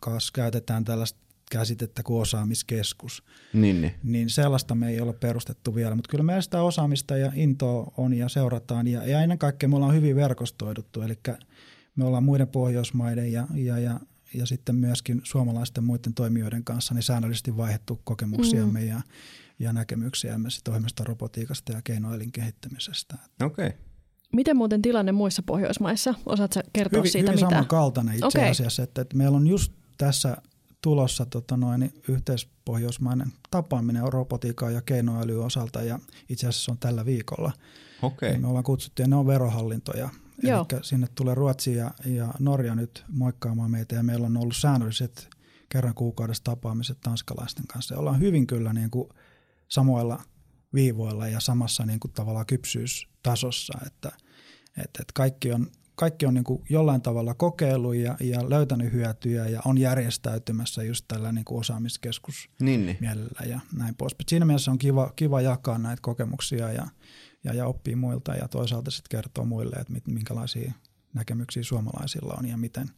kanssa 0.00 0.32
käytetään 0.34 0.84
tällaista 0.84 1.18
käsitettä 1.50 2.02
kuin 2.02 2.22
osaamiskeskus. 2.22 3.22
Niin, 3.52 3.80
niin. 3.82 3.94
niin 4.02 4.30
sellaista 4.30 4.74
me 4.74 4.88
ei 4.88 5.00
ole 5.00 5.12
perustettu 5.12 5.74
vielä, 5.74 5.94
mutta 5.94 6.10
kyllä 6.10 6.24
meillä 6.24 6.42
sitä 6.42 6.62
osaamista 6.62 7.16
ja 7.16 7.32
intoa 7.34 7.92
on 7.96 8.14
ja 8.14 8.28
seurataan. 8.28 8.86
Ja, 8.86 9.06
ja 9.06 9.20
ennen 9.20 9.38
kaikkea 9.38 9.68
me 9.68 9.76
ollaan 9.76 9.94
hyvin 9.94 10.16
verkostoiduttu, 10.16 11.02
eli 11.02 11.18
me 11.96 12.04
ollaan 12.04 12.24
muiden 12.24 12.48
Pohjoismaiden 12.48 13.32
ja, 13.32 13.46
ja, 13.54 13.78
ja 13.78 14.00
ja 14.34 14.46
sitten 14.46 14.76
myöskin 14.76 15.20
suomalaisten 15.24 15.84
muiden 15.84 16.14
toimijoiden 16.14 16.64
kanssa 16.64 16.94
niin 16.94 17.02
säännöllisesti 17.02 17.56
vaihdettu 17.56 18.00
kokemuksiamme 18.04 18.80
mm. 18.80 18.88
ja, 18.88 19.00
ja 19.58 19.72
näkemyksiämme 19.72 20.48
ohjelmasta 20.68 21.04
robotiikasta 21.04 21.72
ja 21.72 21.82
keinoälin 21.82 22.32
kehittämisestä. 22.32 23.14
Okei. 23.42 23.66
Okay. 23.66 23.78
Miten 24.32 24.56
muuten 24.56 24.82
tilanne 24.82 25.12
muissa 25.12 25.42
Pohjoismaissa? 25.42 26.14
Osaatko 26.26 26.60
kertoa 26.72 26.98
hyvin, 26.98 27.12
siitä, 27.12 27.30
hyvin 27.30 27.44
mitä? 27.44 27.54
samankaltainen 27.54 28.14
itse 28.14 28.26
okay. 28.26 28.50
asiassa, 28.50 28.82
että, 28.82 29.02
että 29.02 29.16
meillä 29.16 29.36
on 29.36 29.46
just 29.46 29.72
tässä 29.98 30.36
tulossa 30.82 31.26
tota 31.26 31.56
noin, 31.56 31.92
yhteispohjoismainen 32.08 33.32
tapaaminen 33.50 34.12
robotiikan 34.12 34.74
ja 34.74 34.82
keinoälyn 34.82 35.38
osalta 35.38 35.82
ja 35.82 35.98
itse 36.28 36.48
asiassa 36.48 36.72
on 36.72 36.78
tällä 36.78 37.04
viikolla. 37.04 37.52
Okei. 38.02 38.28
Okay. 38.28 38.40
Me 38.40 38.48
ollaan 38.48 38.64
kutsuttu, 38.64 39.02
ja 39.02 39.08
ne 39.08 39.16
on 39.16 39.26
verohallintoja. 39.26 40.10
Joo. 40.42 40.66
Eli 40.72 40.84
sinne 40.84 41.06
tulee 41.14 41.34
Ruotsi 41.34 41.74
ja, 41.74 41.90
ja 42.04 42.34
Norja 42.38 42.74
nyt 42.74 43.04
moikkaamaan 43.08 43.70
meitä, 43.70 43.94
ja 43.94 44.02
meillä 44.02 44.26
on 44.26 44.36
ollut 44.36 44.56
säännölliset 44.56 45.28
kerran 45.68 45.94
kuukaudessa 45.94 46.44
tapaamiset 46.44 47.00
tanskalaisten 47.00 47.66
kanssa. 47.66 47.94
Ja 47.94 47.98
ollaan 47.98 48.20
hyvin 48.20 48.46
kyllä 48.46 48.72
niin 48.72 48.90
kuin 48.90 49.08
samoilla 49.68 50.22
viivoilla 50.74 51.28
ja 51.28 51.40
samassa 51.40 51.86
niin 51.86 52.00
kuin 52.00 52.12
tavallaan 52.12 52.46
kypsyystasossa, 52.46 53.78
että, 53.86 54.08
että, 54.76 55.02
että 55.02 55.12
kaikki 55.14 55.52
on 55.52 55.70
kaikki 55.94 56.26
on 56.26 56.34
niin 56.34 56.44
kuin 56.44 56.62
jollain 56.68 57.02
tavalla 57.02 57.34
kokeillut 57.34 57.94
ja, 57.94 58.16
ja 58.20 58.50
löytänyt 58.50 58.92
hyötyjä 58.92 59.46
ja 59.46 59.60
on 59.64 59.78
järjestäytymässä 59.78 60.82
just 60.82 61.04
tällä 61.08 61.32
niin 61.32 61.44
kuin 61.44 61.60
osaamiskeskus 61.60 62.50
niin, 62.60 62.86
niin. 62.86 62.96
mielellä 63.00 63.46
ja 63.46 63.60
näin 63.76 63.94
pois. 63.94 64.16
Siinä 64.28 64.44
mielessä 64.44 64.70
on 64.70 64.78
kiva, 64.78 65.12
kiva 65.16 65.40
jakaa 65.40 65.78
näitä 65.78 66.00
kokemuksia 66.02 66.72
ja, 66.72 66.86
ja, 67.44 67.54
ja 67.54 67.66
oppii 67.66 67.96
muilta 67.96 68.34
ja 68.34 68.48
toisaalta 68.48 68.90
sitten 68.90 69.18
kertoo 69.18 69.44
muille, 69.44 69.76
että 69.76 69.92
mit, 69.92 70.06
minkälaisia 70.06 70.72
näkemyksiä 71.14 71.62
suomalaisilla 71.62 72.34
on 72.38 72.48
ja 72.48 72.56
miten, 72.56 72.90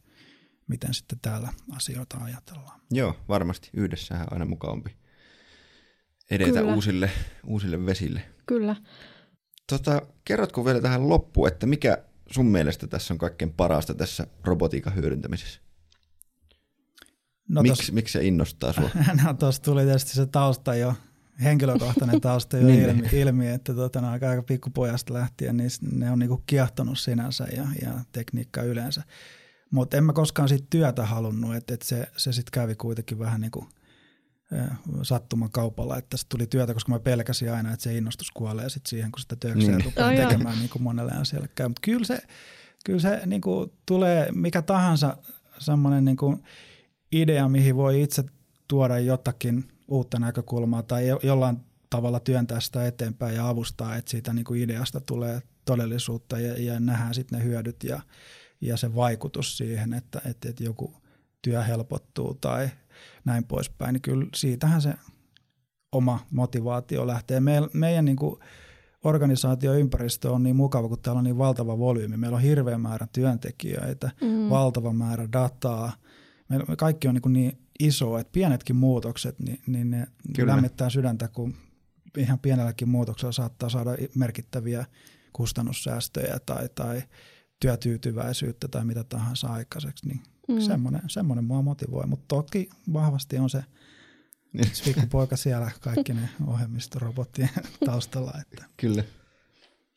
miten 0.67 0.93
sitten 0.93 1.19
täällä 1.21 1.53
asioita 1.71 2.17
ajatellaan. 2.17 2.81
Joo, 2.91 3.15
varmasti. 3.27 3.69
Yhdessähän 3.73 4.27
aina 4.31 4.45
mukavampi 4.45 4.95
edetä 6.31 6.63
uusille, 6.63 7.11
uusille 7.45 7.85
vesille. 7.85 8.21
Kyllä. 8.45 8.75
Tota, 9.69 10.01
kerrotko 10.25 10.65
vielä 10.65 10.81
tähän 10.81 11.09
loppuun, 11.09 11.47
että 11.47 11.65
mikä 11.65 11.97
sun 12.31 12.45
mielestä 12.45 12.87
tässä 12.87 13.13
on 13.13 13.17
kaikkein 13.17 13.53
parasta 13.53 13.93
tässä 13.93 14.27
robotiikan 14.43 14.95
hyödyntämisessä? 14.95 15.61
No 17.49 17.61
Miks, 17.61 17.77
tos, 17.77 17.91
miksi 17.91 18.13
se 18.13 18.25
innostaa 18.25 18.73
sua? 18.73 18.89
No 19.23 19.33
tuossa 19.33 19.61
tuli 19.61 19.83
tietysti 19.83 20.11
se 20.11 20.25
tausta 20.25 20.75
jo, 20.75 20.93
henkilökohtainen 21.43 22.21
tausta 22.31 22.57
jo 22.57 22.67
niin, 22.67 22.83
ilmi, 22.83 23.01
niin. 23.01 23.15
ilmi, 23.15 23.47
että 23.47 23.73
tota, 23.73 24.01
no, 24.01 24.09
aika, 24.09 24.29
aika 24.29 24.43
pikkupojasta 24.43 25.13
lähtien 25.13 25.57
niin 25.57 25.69
ne 25.91 26.11
on 26.11 26.19
niinku 26.19 26.43
kiehtonut 26.45 26.99
sinänsä 26.99 27.47
ja, 27.55 27.67
ja 27.81 27.91
tekniikka 28.11 28.61
yleensä. 28.61 29.03
Mutta 29.71 29.97
en 29.97 30.03
mä 30.03 30.13
koskaan 30.13 30.49
siitä 30.49 30.67
työtä 30.69 31.05
halunnut, 31.05 31.55
että 31.55 31.73
et 31.73 31.81
se, 31.81 32.07
se 32.17 32.31
sitten 32.31 32.51
kävi 32.51 32.75
kuitenkin 32.75 33.19
vähän 33.19 33.41
niin 33.41 33.51
kuin 33.51 33.67
sattuman 35.03 35.51
kaupalla, 35.51 35.97
että 35.97 36.17
se 36.17 36.25
tuli 36.29 36.47
työtä, 36.47 36.73
koska 36.73 36.91
mä 36.91 36.99
pelkäsin 36.99 37.53
aina, 37.53 37.73
että 37.73 37.83
se 37.83 37.97
innostus 37.97 38.31
kuolee 38.31 38.69
sit 38.69 38.85
siihen, 38.85 39.11
kun 39.11 39.19
sitä 39.19 39.35
työkseen 39.35 39.77
niin. 39.77 39.85
rupeaa 39.85 40.27
tekemään 40.27 40.59
niin 40.59 40.69
kuin 40.69 40.83
monelle 40.83 41.11
asialle 41.11 41.49
käy. 41.55 41.67
Mutta 41.67 41.81
kyllä 41.83 42.05
se, 42.05 42.19
kyllä 42.85 42.99
se 42.99 43.21
niin 43.25 43.41
kuin 43.41 43.71
tulee 43.85 44.31
mikä 44.31 44.61
tahansa 44.61 45.17
semmoinen 45.57 46.05
niin 46.05 46.17
kuin 46.17 46.43
idea, 47.11 47.49
mihin 47.49 47.75
voi 47.75 48.01
itse 48.01 48.23
tuoda 48.67 48.99
jotakin 48.99 49.76
uutta 49.87 50.19
näkökulmaa 50.19 50.83
tai 50.83 51.07
jollain 51.23 51.57
tavalla 51.89 52.19
työntää 52.19 52.59
sitä 52.59 52.87
eteenpäin 52.87 53.35
ja 53.35 53.49
avustaa, 53.49 53.95
että 53.95 54.11
siitä 54.11 54.33
niin 54.33 54.45
kuin 54.45 54.61
ideasta 54.61 55.01
tulee 55.01 55.41
todellisuutta 55.65 56.39
ja, 56.39 56.63
ja 56.63 56.79
nähdään 56.79 57.13
sitten 57.13 57.39
ne 57.39 57.45
hyödyt 57.45 57.83
ja, 57.83 58.01
ja 58.61 58.77
se 58.77 58.95
vaikutus 58.95 59.57
siihen, 59.57 59.93
että, 59.93 60.21
että, 60.25 60.49
että 60.49 60.63
joku 60.63 60.93
työ 61.41 61.63
helpottuu 61.63 62.33
tai– 62.33 62.69
näin 63.25 63.43
poispäin, 63.43 63.93
niin 63.93 64.01
kyllä 64.01 64.27
siitähän 64.35 64.81
se 64.81 64.93
oma 65.91 66.19
motivaatio 66.31 67.07
lähtee. 67.07 67.39
Me, 67.39 67.61
meidän 67.73 68.05
niin 68.05 68.17
kuin 68.17 68.39
organisaatioympäristö 69.03 70.31
on 70.31 70.43
niin 70.43 70.55
mukava, 70.55 70.87
kun 70.87 70.99
täällä 70.99 71.17
on 71.17 71.23
niin 71.23 71.37
valtava 71.37 71.77
volyymi. 71.77 72.17
Meillä 72.17 72.35
on 72.35 72.41
hirveä 72.41 72.77
määrä 72.77 73.07
työntekijöitä, 73.11 74.11
mm. 74.21 74.49
valtava 74.49 74.93
määrä 74.93 75.27
dataa. 75.33 75.91
Me, 76.49 76.75
kaikki 76.77 77.07
on 77.07 77.13
niin, 77.13 77.21
kuin 77.21 77.33
niin 77.33 77.57
iso, 77.79 78.17
että 78.17 78.31
pienetkin 78.31 78.75
muutokset, 78.75 79.39
niin, 79.39 79.61
niin 79.67 79.91
ne 79.91 80.07
Kyllä. 80.35 80.53
lämmittää 80.53 80.89
sydäntä, 80.89 81.27
kun 81.27 81.55
ihan 82.17 82.39
pienelläkin 82.39 82.89
muutoksella 82.89 83.31
saattaa 83.31 83.69
saada 83.69 83.91
merkittäviä 84.15 84.85
kustannussäästöjä 85.33 86.39
tai, 86.45 86.69
tai 86.75 87.03
työtyytyväisyyttä 87.59 88.67
tai 88.67 88.85
mitä 88.85 89.03
tahansa 89.03 89.47
aikaiseksi. 89.47 90.07
Niin 90.07 90.21
Mm. 90.47 90.59
Semmoinen, 90.59 91.01
semmoinen 91.07 91.45
mua 91.45 91.61
motivoi, 91.61 92.07
mutta 92.07 92.25
toki 92.27 92.69
vahvasti 92.93 93.37
on 93.37 93.49
se 93.49 93.63
niin. 94.53 95.09
poika 95.09 95.37
siellä 95.37 95.71
kaikki 95.81 96.13
ne 96.13 96.29
ohjelmistorobottien 96.47 97.49
taustalla. 97.85 98.33
Että. 98.41 98.65
Kyllä. 98.77 99.03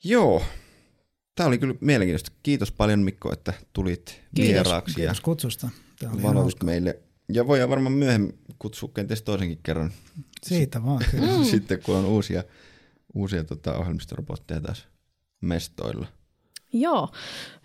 Joo. 0.04 0.42
Tämä 1.34 1.46
oli 1.46 1.58
kyllä 1.58 1.74
mielenkiintoista. 1.80 2.32
Kiitos 2.42 2.72
paljon 2.72 3.00
Mikko, 3.00 3.32
että 3.32 3.52
tulit 3.72 4.22
Kiitos. 4.34 4.52
vieraaksi. 4.52 4.94
Kiitos 4.94 5.18
ja 5.18 5.22
kutsusta. 5.22 5.70
Valotit 6.22 6.62
meille. 6.62 7.02
Ja 7.32 7.46
voidaan 7.46 7.70
varmaan 7.70 7.92
myöhemmin 7.92 8.38
kutsua 8.58 8.90
kenties 8.94 9.22
toisenkin 9.22 9.58
kerran. 9.62 9.90
Siitä 10.42 10.84
vaan. 10.84 11.04
Kyllä. 11.10 11.44
Sitten 11.50 11.82
kun 11.82 11.96
on 11.96 12.04
uusia, 12.04 12.44
uusia 13.14 13.44
tota, 13.44 13.78
ohjelmistorobotteja 13.78 14.60
taas 14.60 14.88
mestoilla. 15.40 16.06
Joo, 16.72 17.08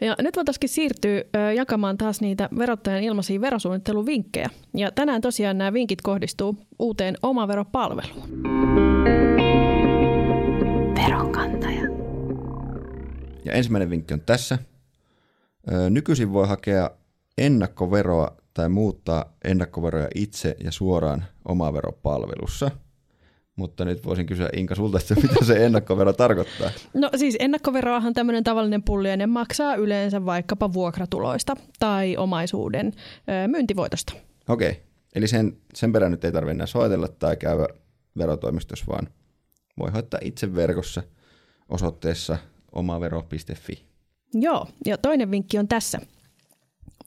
ja 0.01 0.15
nyt 0.19 0.35
voitaisiin 0.35 0.69
siirtyä 0.69 1.23
jakamaan 1.55 1.97
taas 1.97 2.21
niitä 2.21 2.49
verottajan 2.57 3.03
ilmaisia 3.03 3.41
verosuunnitteluvinkkejä. 3.41 4.49
Ja 4.73 4.91
tänään 4.91 5.21
tosiaan 5.21 5.57
nämä 5.57 5.73
vinkit 5.73 6.01
kohdistuu 6.01 6.57
uuteen 6.79 7.17
omaveropalveluun. 7.21 8.29
Veronkantaja. 10.95 11.81
Ja 13.45 13.53
ensimmäinen 13.53 13.89
vinkki 13.89 14.13
on 14.13 14.21
tässä. 14.21 14.59
Nykyisin 15.89 16.33
voi 16.33 16.47
hakea 16.47 16.91
ennakkoveroa 17.37 18.37
tai 18.55 18.69
muuttaa 18.69 19.33
ennakkoveroja 19.43 20.07
itse 20.15 20.55
ja 20.63 20.71
suoraan 20.71 21.25
omaveropalvelussa– 21.45 22.71
mutta 23.55 23.85
nyt 23.85 24.05
voisin 24.05 24.25
kysyä 24.25 24.49
Inka 24.53 24.75
sulta, 24.75 24.97
että 24.97 25.15
mitä 25.29 25.45
se 25.45 25.65
ennakkovero 25.65 26.13
tarkoittaa. 26.13 26.71
No 26.93 27.09
siis 27.15 27.35
ennakkoveroahan 27.39 28.13
tämmöinen 28.13 28.43
tavallinen 28.43 28.83
pulliainen 28.83 29.29
maksaa 29.29 29.75
yleensä 29.75 30.25
vaikkapa 30.25 30.73
vuokratuloista 30.73 31.55
tai 31.79 32.17
omaisuuden 32.17 32.87
ö, 32.87 33.47
myyntivoitosta. 33.47 34.13
Okei, 34.49 34.69
okay. 34.69 34.81
eli 35.15 35.27
sen, 35.27 35.57
sen 35.73 35.91
perään 35.91 36.11
nyt 36.11 36.25
ei 36.25 36.31
tarvitse 36.31 36.55
enää 36.55 36.67
soitella 36.67 37.07
tai 37.07 37.37
käydä 37.37 37.67
verotoimistossa, 38.17 38.85
vaan 38.87 39.07
voi 39.79 39.91
hoitaa 39.91 40.19
itse 40.23 40.55
verkossa 40.55 41.03
osoitteessa 41.69 42.37
omavero.fi. 42.71 43.85
Joo, 44.33 44.67
ja 44.85 44.97
toinen 44.97 45.31
vinkki 45.31 45.57
on 45.57 45.67
tässä– 45.67 45.99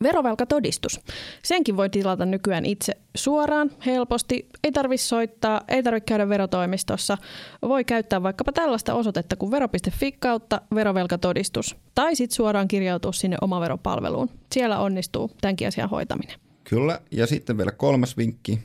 Verovelkatodistus. 0.03 1.01
Senkin 1.45 1.77
voi 1.77 1.91
tilata 1.91 2.27
nykyään 2.27 2.67
itse 2.67 2.93
suoraan, 3.15 3.71
helposti. 3.87 4.49
Ei 4.65 4.73
tarvitse 4.73 5.07
soittaa, 5.07 5.61
ei 5.69 5.83
tarvitse 5.83 6.05
käydä 6.05 6.29
verotoimistossa. 6.29 7.19
Voi 7.63 7.85
käyttää 7.85 8.23
vaikkapa 8.23 8.53
tällaista 8.53 8.95
osoitetta 8.95 9.37
kuin 9.37 9.51
vero.fi 9.51 10.13
kautta 10.13 10.61
verovelkatodistus. 10.75 11.77
Tai 11.95 12.17
sitten 12.17 12.37
suoraan 12.37 12.69
kirjautua 12.69 13.13
sinne 13.13 13.37
omaveropalveluun. 13.41 14.31
Siellä 14.53 14.79
onnistuu 14.79 15.31
tämänkin 15.41 15.69
asian 15.69 15.91
hoitaminen. 15.91 16.39
Kyllä, 16.65 17.01
ja 17.11 17.27
sitten 17.27 17.59
vielä 17.59 17.71
kolmas 17.71 18.17
vinkki. 18.17 18.59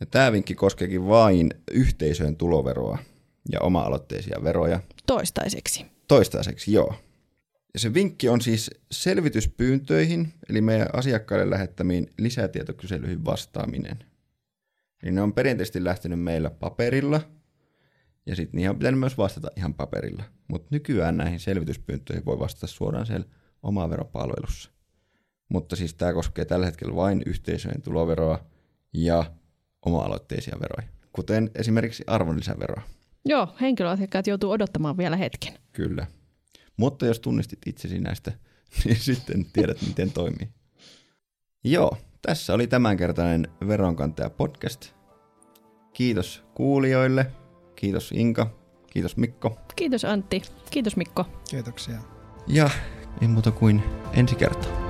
Ja 0.00 0.06
tämä 0.06 0.32
vinkki 0.32 0.54
koskeekin 0.54 1.08
vain 1.08 1.50
yhteisöjen 1.70 2.36
tuloveroa 2.36 2.98
ja 3.52 3.60
oma-aloitteisia 3.60 4.38
veroja. 4.44 4.80
Toistaiseksi. 5.06 5.86
Toistaiseksi, 6.08 6.72
joo. 6.72 6.94
Ja 7.76 7.80
se 7.80 7.94
vinkki 7.94 8.28
on 8.28 8.40
siis 8.40 8.70
selvityspyyntöihin, 8.90 10.32
eli 10.48 10.60
meidän 10.60 10.88
asiakkaille 10.92 11.50
lähettämiin 11.50 12.10
lisätietokyselyihin 12.18 13.24
vastaaminen. 13.24 13.98
Eli 15.02 15.12
ne 15.12 15.22
on 15.22 15.32
perinteisesti 15.32 15.84
lähtenyt 15.84 16.20
meillä 16.20 16.50
paperilla, 16.50 17.20
ja 18.26 18.36
sitten 18.36 18.56
niihin 18.56 18.70
on 18.70 18.78
pitänyt 18.78 19.00
myös 19.00 19.18
vastata 19.18 19.48
ihan 19.56 19.74
paperilla. 19.74 20.24
Mutta 20.48 20.68
nykyään 20.70 21.16
näihin 21.16 21.40
selvityspyyntöihin 21.40 22.24
voi 22.24 22.38
vastata 22.38 22.66
suoraan 22.66 23.06
siellä 23.06 23.26
omaveropalvelussa. 23.62 24.70
Mutta 25.48 25.76
siis 25.76 25.94
tämä 25.94 26.12
koskee 26.12 26.44
tällä 26.44 26.66
hetkellä 26.66 26.96
vain 26.96 27.22
yhteisöjen 27.26 27.82
tuloveroa 27.82 28.44
ja 28.92 29.24
oma-aloitteisia 29.86 30.56
veroja, 30.60 30.88
kuten 31.12 31.50
esimerkiksi 31.54 32.04
arvonlisäveroa. 32.06 32.82
Joo, 33.24 33.48
henkilöasiakkaat 33.60 34.26
joutuu 34.26 34.50
odottamaan 34.50 34.96
vielä 34.96 35.16
hetken. 35.16 35.54
Kyllä. 35.72 36.06
Mutta 36.76 37.06
jos 37.06 37.20
tunnistit 37.20 37.58
itsesi 37.66 37.98
näistä, 37.98 38.32
niin 38.84 38.96
sitten 38.96 39.46
tiedät, 39.52 39.82
miten 39.86 40.12
toimii. 40.12 40.48
Joo, 41.64 41.96
tässä 42.22 42.54
oli 42.54 42.66
tämänkertainen 42.66 43.48
Veronkantaja 43.68 44.30
podcast. 44.30 44.92
Kiitos 45.92 46.44
kuulijoille. 46.54 47.26
Kiitos 47.76 48.12
Inka. 48.12 48.50
Kiitos 48.90 49.16
Mikko. 49.16 49.58
Kiitos 49.76 50.04
Antti. 50.04 50.42
Kiitos 50.70 50.96
Mikko. 50.96 51.26
Kiitoksia. 51.50 51.98
Ja 52.46 52.70
ei 53.20 53.28
muuta 53.28 53.50
kuin 53.50 53.82
ensi 54.12 54.34
kertaa. 54.34 54.86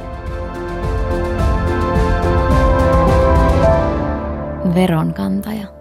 Veronkantaja. 4.74 5.75